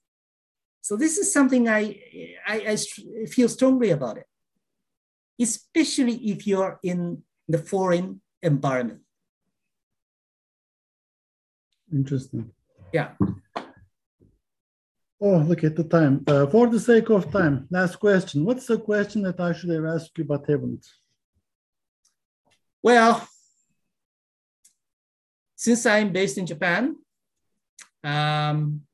So 0.86 0.94
this 0.96 1.18
is 1.18 1.32
something 1.32 1.68
I, 1.68 1.98
I, 2.46 2.78
I 3.24 3.26
feel 3.26 3.48
strongly 3.48 3.90
about 3.90 4.18
it, 4.18 4.26
especially 5.40 6.14
if 6.30 6.46
you're 6.46 6.78
in 6.84 7.24
the 7.48 7.58
foreign 7.58 8.20
environment. 8.40 9.00
Interesting. 11.92 12.52
Yeah. 12.92 13.14
Oh, 15.20 15.38
look 15.38 15.64
at 15.64 15.74
the 15.74 15.82
time. 15.82 16.22
Uh, 16.24 16.46
for 16.46 16.68
the 16.68 16.78
sake 16.78 17.10
of 17.10 17.32
time, 17.32 17.66
last 17.68 17.96
question. 17.96 18.44
What's 18.44 18.68
the 18.68 18.78
question 18.78 19.22
that 19.22 19.40
I 19.40 19.54
should 19.54 19.70
have 19.70 19.86
asked 19.86 20.16
you 20.16 20.22
but 20.22 20.48
haven't? 20.48 20.86
Well, 22.80 23.26
since 25.56 25.84
I'm 25.84 26.12
based 26.12 26.38
in 26.38 26.46
Japan, 26.46 26.94
um, 28.04 28.52
I 28.52 28.54
would 28.66 28.84
say 28.84 28.85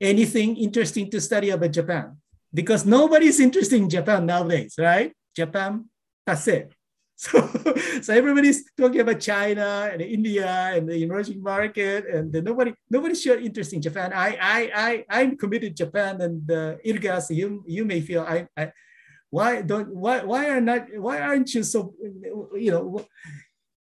anything 0.00 0.56
interesting 0.56 1.10
to 1.10 1.20
study 1.20 1.50
about 1.50 1.72
Japan 1.72 2.16
because 2.52 2.84
nobody's 2.84 3.40
interested 3.40 3.76
in 3.76 3.90
Japan 3.90 4.26
nowadays, 4.26 4.74
right? 4.78 5.12
Japan, 5.34 5.86
that's 6.26 6.46
it. 6.48 6.72
So, 7.18 7.40
so 8.04 8.12
everybody's 8.12 8.68
talking 8.76 9.00
about 9.00 9.20
China 9.20 9.88
and 9.90 10.02
India 10.02 10.52
and 10.76 10.86
the 10.86 11.00
emerging 11.00 11.40
market, 11.40 12.04
and 12.04 12.28
nobody 12.44 12.76
nobody's 12.92 13.22
sure 13.24 13.40
interest 13.40 13.72
in 13.72 13.80
Japan. 13.80 14.12
I 14.12 14.36
I 14.36 14.60
I 14.76 14.90
I'm 15.08 15.32
committed 15.40 15.72
to 15.72 15.84
Japan, 15.88 16.20
and 16.20 16.44
uh, 16.44 16.76
Ilgaz, 16.84 17.32
you 17.32 17.64
you 17.64 17.88
may 17.88 18.04
feel 18.04 18.20
I, 18.20 18.44
I 18.52 18.68
why 19.30 19.62
don't 19.62 19.96
why 19.96 20.28
why 20.28 20.52
are 20.52 20.60
not 20.60 20.92
why 20.92 21.24
aren't 21.24 21.48
you 21.56 21.64
so 21.64 21.96
you 22.52 22.68
know 22.68 23.00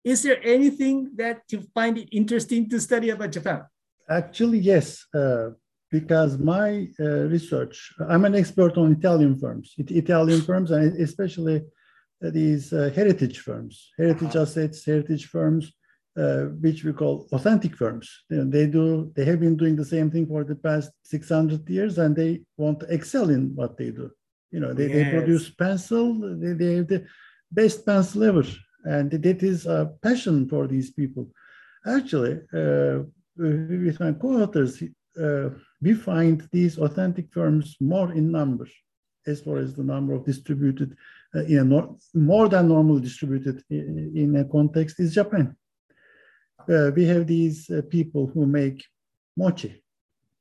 is 0.03 0.21
there 0.21 0.37
anything 0.43 1.09
that 1.15 1.41
you 1.49 1.65
find 1.73 1.97
it 1.97 2.09
interesting 2.11 2.69
to 2.69 2.79
study 2.79 3.09
about 3.09 3.31
Japan? 3.31 3.63
Actually, 4.19 4.59
yes. 4.59 5.05
Uh, 5.13 5.49
because 5.91 6.39
my 6.39 6.87
uh, 6.99 7.25
research, 7.35 7.93
I'm 8.09 8.25
an 8.25 8.35
expert 8.35 8.77
on 8.77 8.93
Italian 8.99 9.35
firms, 9.39 9.75
it, 9.77 9.91
Italian 9.91 10.41
firms, 10.41 10.71
and 10.71 10.99
especially 10.99 11.61
these 12.19 12.73
uh, 12.73 12.89
heritage 12.95 13.39
firms, 13.39 13.91
heritage 13.97 14.35
uh-huh. 14.35 14.41
assets, 14.41 14.83
heritage 14.85 15.25
firms, 15.27 15.71
uh, 16.17 16.45
which 16.63 16.83
we 16.83 16.93
call 16.93 17.27
authentic 17.31 17.75
firms. 17.75 18.09
They 18.29 18.67
do, 18.67 19.11
they 19.15 19.25
have 19.25 19.39
been 19.39 19.57
doing 19.57 19.75
the 19.75 19.91
same 19.95 20.09
thing 20.09 20.25
for 20.27 20.43
the 20.43 20.55
past 20.55 20.91
600 21.03 21.69
years, 21.69 21.97
and 21.99 22.15
they 22.15 22.41
want 22.57 22.79
to 22.81 22.87
excel 22.87 23.29
in 23.29 23.51
what 23.55 23.77
they 23.77 23.91
do. 23.91 24.09
You 24.51 24.61
know, 24.61 24.73
they, 24.73 24.87
yes. 24.87 24.95
they 24.95 25.17
produce 25.17 25.49
pencil, 25.49 26.05
they, 26.39 26.53
they 26.53 26.75
have 26.77 26.87
the 26.87 27.05
best 27.51 27.85
pencil 27.85 28.23
ever, 28.23 28.45
and 28.83 29.11
that 29.11 29.43
is 29.43 29.65
a 29.65 29.91
passion 30.01 30.47
for 30.49 30.67
these 30.67 30.91
people. 30.91 31.29
Actually, 31.85 32.39
uh, 32.53 32.99
with 33.37 33.99
my 33.99 34.13
co-authors, 34.13 34.81
uh, 35.21 35.49
we 35.81 35.93
find 35.93 36.47
these 36.51 36.77
authentic 36.77 37.31
firms 37.31 37.75
more 37.79 38.11
in 38.13 38.31
numbers 38.31 38.71
as 39.25 39.41
far 39.41 39.57
as 39.57 39.73
the 39.73 39.83
number 39.83 40.13
of 40.13 40.25
distributed 40.25 40.95
uh, 41.35 41.43
in 41.45 41.69
nor- 41.69 41.95
more 42.13 42.49
than 42.49 42.67
normal 42.67 42.99
distributed 42.99 43.63
in, 43.69 44.11
in 44.15 44.35
a 44.35 44.45
context 44.45 44.99
is 44.99 45.13
Japan. 45.13 45.55
Uh, 46.69 46.91
we 46.95 47.05
have 47.05 47.27
these 47.27 47.69
uh, 47.69 47.81
people 47.89 48.27
who 48.27 48.45
make 48.45 48.85
mochi. 49.35 49.83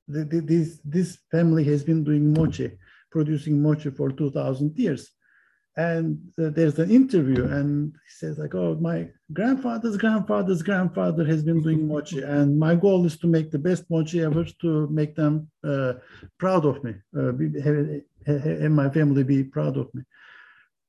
The, 0.08 0.24
the, 0.24 0.40
this, 0.40 0.80
this 0.84 1.18
family 1.30 1.64
has 1.64 1.82
been 1.84 2.04
doing 2.04 2.32
mochi, 2.32 2.72
producing 3.10 3.62
mochi 3.62 3.90
for 3.90 4.10
2000 4.10 4.76
years. 4.78 5.10
And 5.76 6.20
uh, 6.38 6.50
there's 6.50 6.78
an 6.78 6.90
interview 6.90 7.46
and 7.46 7.92
he 7.92 8.10
says 8.10 8.38
like, 8.38 8.54
oh, 8.54 8.76
my 8.78 9.08
grandfather's 9.32 9.96
grandfather's 9.96 10.62
grandfather 10.62 11.24
has 11.24 11.42
been 11.42 11.62
doing 11.62 11.88
mochi. 11.88 12.20
And 12.20 12.58
my 12.58 12.74
goal 12.74 13.06
is 13.06 13.16
to 13.18 13.26
make 13.26 13.50
the 13.50 13.58
best 13.58 13.84
mochi 13.88 14.20
ever 14.20 14.44
to 14.60 14.86
make 14.88 15.14
them 15.14 15.50
uh, 15.64 15.94
proud 16.38 16.66
of 16.66 16.84
me, 16.84 16.94
uh, 17.18 17.32
be, 17.32 17.58
have, 17.60 18.02
have, 18.26 18.42
have 18.42 18.70
my 18.70 18.90
family 18.90 19.24
be 19.24 19.44
proud 19.44 19.78
of 19.78 19.92
me. 19.94 20.02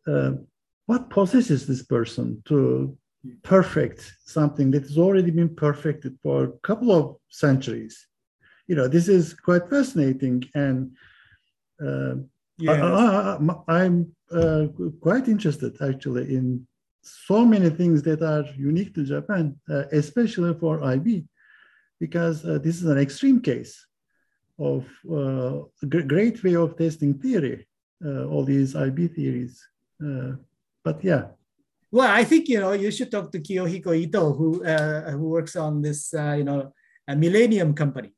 Uh, 0.05 0.33
what 0.85 1.09
possesses 1.09 1.65
this 1.65 1.83
person 1.83 2.43
to 2.45 2.97
perfect 3.41 4.13
something 4.25 4.71
that 4.71 4.83
has 4.83 4.97
already 4.97 5.31
been 5.31 5.55
perfected 5.55 6.17
for 6.21 6.43
a 6.43 6.51
couple 6.59 6.91
of 6.91 7.15
centuries? 7.29 8.05
You 8.67 8.75
know, 8.75 8.87
this 8.87 9.07
is 9.07 9.33
quite 9.33 9.69
fascinating, 9.69 10.43
and 10.55 10.91
uh, 11.85 12.15
yes. 12.57 12.81
I, 13.67 13.85
am 13.85 14.15
uh, 14.33 14.67
quite 15.01 15.27
interested 15.27 15.75
actually 15.81 16.35
in 16.35 16.65
so 17.01 17.45
many 17.45 17.69
things 17.69 18.01
that 18.03 18.21
are 18.21 18.45
unique 18.55 18.93
to 18.95 19.03
Japan, 19.03 19.55
uh, 19.69 19.83
especially 19.91 20.53
for 20.53 20.83
IB, 20.83 21.25
because 21.99 22.45
uh, 22.45 22.57
this 22.59 22.77
is 22.81 22.85
an 22.85 22.97
extreme 22.97 23.41
case 23.41 23.85
of 24.57 24.87
uh, 25.11 25.59
great 26.07 26.43
way 26.43 26.55
of 26.55 26.77
testing 26.77 27.13
theory, 27.15 27.67
uh, 28.05 28.25
all 28.25 28.43
these 28.43 28.75
IB 28.75 29.07
theories. 29.07 29.61
But 29.99 31.03
yeah. 31.03 31.27
Well, 31.91 32.11
I 32.11 32.23
think 32.23 32.49
you 32.49 32.59
know 32.59 32.73
you 32.73 32.91
should 32.91 33.11
talk 33.11 33.31
to 33.31 33.39
Kiyohiko 33.39 33.95
Ito, 33.95 34.33
who 34.33 34.63
who 34.63 35.29
works 35.29 35.55
on 35.55 35.81
this 35.81 36.11
you 36.13 36.43
know 36.43 36.73
a 37.07 37.15
Millennium 37.15 37.73
company, 37.73 38.11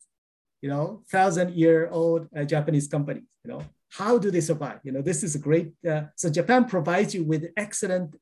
you 0.61 0.69
know, 0.69 1.03
thousand 1.11 1.53
year 1.53 1.89
old 1.91 2.27
Japanese 2.47 2.87
company. 2.87 3.21
You 3.43 3.51
know, 3.51 3.61
how 3.97 4.17
do 4.17 4.31
they 4.31 4.41
survive? 4.41 4.79
You 4.83 4.91
know, 4.91 5.01
this 5.01 5.23
is 5.23 5.35
a 5.35 5.39
great. 5.39 5.71
so 6.15 6.29
Japan 6.29 6.65
provides 6.65 7.13
you 7.15 7.23
with 7.23 7.51
excellent 7.55 8.15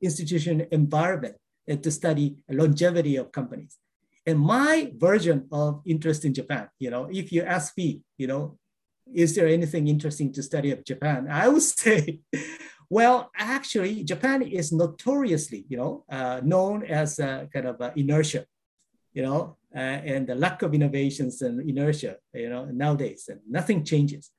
institution 0.00 0.66
environment 0.70 1.36
to 1.68 1.90
study 1.90 2.36
longevity 2.48 3.16
of 3.16 3.32
companies. 3.32 3.76
And 4.26 4.38
my 4.38 4.92
version 4.96 5.48
of 5.50 5.82
interest 5.86 6.24
in 6.24 6.34
Japan, 6.34 6.68
you 6.78 6.90
know, 6.90 7.08
if 7.10 7.32
you 7.32 7.42
ask 7.42 7.76
me, 7.76 8.02
you 8.18 8.26
know, 8.26 8.58
is 9.12 9.34
there 9.34 9.48
anything 9.48 9.88
interesting 9.88 10.32
to 10.32 10.42
study 10.42 10.70
of 10.70 10.84
Japan? 10.84 11.26
I 11.30 11.48
would 11.48 11.62
say, 11.82 12.20
well, 12.88 13.30
actually, 13.36 14.04
Japan 14.04 14.42
is 14.42 14.72
notoriously, 14.72 15.64
you 15.68 15.76
know, 15.76 16.04
uh, 16.10 16.40
known 16.44 16.84
as 16.84 17.18
a 17.18 17.48
kind 17.52 17.66
of 17.66 17.80
a 17.80 17.92
inertia, 17.96 18.46
you 19.12 19.22
know, 19.22 19.56
uh, 19.74 19.78
and 19.78 20.26
the 20.26 20.34
lack 20.34 20.62
of 20.62 20.74
innovations 20.74 21.40
and 21.42 21.68
inertia, 21.68 22.16
you 22.34 22.50
know, 22.50 22.64
nowadays, 22.66 23.28
and 23.28 23.40
nothing 23.48 23.84
changes. 23.84 24.30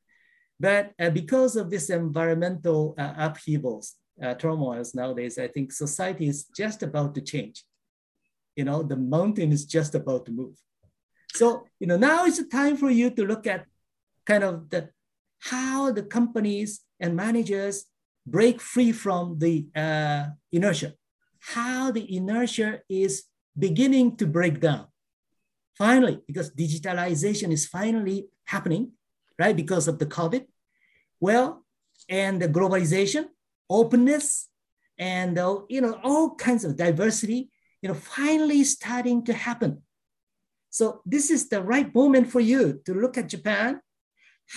But 0.62 0.93
uh, 0.99 1.09
because 1.09 1.55
of 1.55 1.72
this 1.72 1.89
environmental 1.89 2.93
uh, 2.95 3.14
upheavals, 3.18 3.95
uh, 4.22 4.36
turmoils 4.36 4.93
nowadays, 4.93 5.39
I 5.39 5.47
think 5.47 5.72
society 5.72 6.28
is 6.28 6.43
just 6.55 6.84
about 6.84 7.16
to 7.16 7.22
change. 7.22 7.66
You 8.55 8.66
know, 8.66 8.84
the 8.84 8.95
mountain 8.95 9.51
is 9.51 9.66
just 9.66 9.95
about 9.95 10.28
to 10.28 10.32
move. 10.32 10.55
So, 11.34 11.66
you 11.80 11.88
know, 11.88 11.97
now 11.97 12.26
is 12.26 12.38
the 12.38 12.43
time 12.43 12.78
for 12.78 12.91
you 12.91 13.09
to 13.09 13.26
look 13.26 13.47
at 13.47 13.66
kind 14.24 14.43
of 14.43 14.70
the 14.70 14.89
how 15.39 15.91
the 15.91 16.03
companies 16.03 16.82
and 16.99 17.16
managers 17.16 17.86
break 18.28 18.62
free 18.62 18.91
from 18.91 19.39
the 19.39 19.66
uh, 19.76 20.26
inertia, 20.51 20.93
how 21.39 21.89
the 21.89 22.05
inertia 22.16 22.82
is 22.88 23.24
beginning 23.57 24.16
to 24.18 24.28
break 24.28 24.59
down. 24.59 24.86
Finally, 25.76 26.20
because 26.28 26.51
digitalization 26.51 27.51
is 27.51 27.66
finally 27.66 28.28
happening, 28.45 28.91
right? 29.41 29.55
Because 29.55 29.87
of 29.87 29.99
the 29.99 30.05
COVID. 30.05 30.45
Well, 31.19 31.65
and 32.09 32.41
the 32.41 32.47
globalization, 32.47 33.25
openness 33.69 34.49
and 34.97 35.37
uh, 35.39 35.59
you 35.69 35.81
know 35.81 35.99
all 36.03 36.35
kinds 36.35 36.63
of 36.63 36.75
diversity 36.75 37.49
you 37.81 37.89
know 37.89 37.95
finally 37.95 38.63
starting 38.63 39.23
to 39.23 39.33
happen 39.33 39.81
so 40.69 41.01
this 41.05 41.31
is 41.31 41.49
the 41.49 41.61
right 41.61 41.93
moment 41.95 42.29
for 42.29 42.39
you 42.39 42.79
to 42.85 42.93
look 42.93 43.17
at 43.17 43.29
japan 43.29 43.81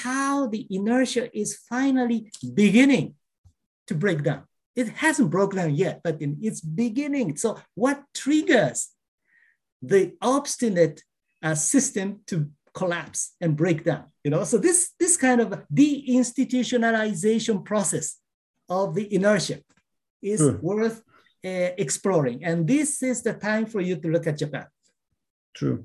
how 0.03 0.47
the 0.47 0.67
inertia 0.71 1.25
is 1.37 1.57
finally 1.57 2.31
beginning 2.53 3.15
to 3.87 3.95
break 3.95 4.23
down 4.23 4.43
it 4.77 4.89
hasn't 4.89 5.31
broken 5.31 5.59
down 5.59 5.75
yet 5.75 6.01
but 6.05 6.17
its 6.21 6.61
beginning 6.61 7.37
so 7.37 7.59
what 7.75 8.03
triggers 8.13 8.91
the 9.81 10.13
obstinate 10.21 11.03
uh, 11.43 11.55
system 11.55 12.21
to 12.27 12.51
collapse 12.75 13.37
and 13.41 13.57
break 13.57 13.85
down 13.85 14.05
you 14.25 14.31
know 14.31 14.45
so 14.45 14.59
this 14.59 14.91
this 14.99 15.17
kind 15.17 15.41
of 15.41 15.49
deinstitutionalization 15.73 17.65
process 17.65 18.19
of 18.69 18.95
the 18.95 19.15
inertia 19.15 19.59
is 20.23 20.41
hmm. 20.41 20.57
worth 20.61 21.03
uh, 21.45 21.71
exploring. 21.77 22.45
And 22.45 22.67
this 22.67 23.03
is 23.03 23.23
the 23.23 23.35
time 23.35 23.67
for 23.67 23.81
you 23.81 23.97
to 23.97 24.09
look 24.09 24.27
at 24.27 24.39
Japan. 24.39 24.67
True. 25.55 25.85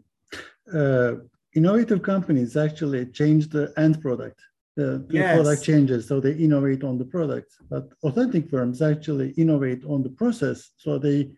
Uh, 0.74 1.16
innovative 1.54 2.02
companies 2.02 2.56
actually 2.56 3.06
change 3.08 3.50
the 3.50 3.74
end 3.78 4.02
product. 4.02 4.40
The, 4.78 5.06
the 5.10 5.16
yes. 5.16 5.36
product 5.36 5.64
changes, 5.64 6.08
so 6.08 6.22
they 6.22 6.32
innovate 6.32 6.86
on 6.86 6.98
the 6.98 7.04
product. 7.04 7.52
But 7.70 7.90
authentic 8.04 8.50
firms 8.50 8.82
actually 8.82 9.32
innovate 9.32 9.84
on 9.84 10.04
the 10.04 10.10
process, 10.10 10.72
so 10.78 10.98
they 10.98 11.32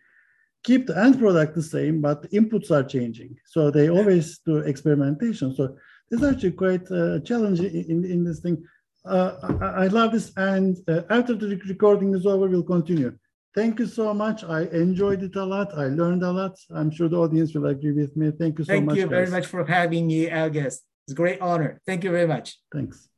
keep 0.62 0.86
the 0.86 0.98
end 0.98 1.18
product 1.18 1.54
the 1.54 1.62
same, 1.62 2.00
but 2.00 2.22
the 2.22 2.28
inputs 2.28 2.70
are 2.70 2.84
changing. 2.84 3.36
So 3.46 3.70
they 3.70 3.90
always 3.90 4.38
do 4.46 4.58
experimentation. 4.58 5.54
So 5.54 5.76
it's 6.10 6.22
actually 6.22 6.52
quite 6.52 6.90
uh, 6.90 7.20
challenging 7.20 7.74
in, 7.88 8.04
in 8.04 8.24
this 8.24 8.40
thing 8.40 8.62
uh, 9.04 9.56
I, 9.60 9.84
I, 9.84 9.86
love 9.88 10.12
this. 10.12 10.32
And 10.36 10.76
uh, 10.88 11.02
after 11.10 11.34
the 11.34 11.60
recording 11.68 12.14
is 12.14 12.26
over, 12.26 12.48
we'll 12.48 12.62
continue. 12.62 13.16
Thank 13.54 13.78
you 13.80 13.86
so 13.86 14.14
much. 14.14 14.44
I 14.44 14.62
enjoyed 14.62 15.22
it 15.22 15.36
a 15.36 15.44
lot. 15.44 15.76
I 15.76 15.88
learned 15.88 16.22
a 16.22 16.32
lot. 16.32 16.56
I'm 16.74 16.90
sure 16.90 17.08
the 17.08 17.18
audience 17.18 17.54
will 17.54 17.66
agree 17.66 17.92
with 17.92 18.16
me. 18.16 18.32
Thank 18.38 18.58
you 18.58 18.64
so 18.64 18.72
Thank 18.72 18.86
much. 18.86 18.94
Thank 18.94 19.10
you 19.10 19.16
guys. 19.16 19.28
very 19.28 19.30
much 19.30 19.46
for 19.46 19.64
having 19.64 20.06
me, 20.06 20.30
our 20.30 20.48
guest. 20.48 20.82
It's 21.06 21.12
a 21.12 21.16
great 21.16 21.40
honor. 21.40 21.80
Thank 21.84 22.04
you 22.04 22.10
very 22.10 22.26
much. 22.26 22.58
Thanks. 22.72 23.11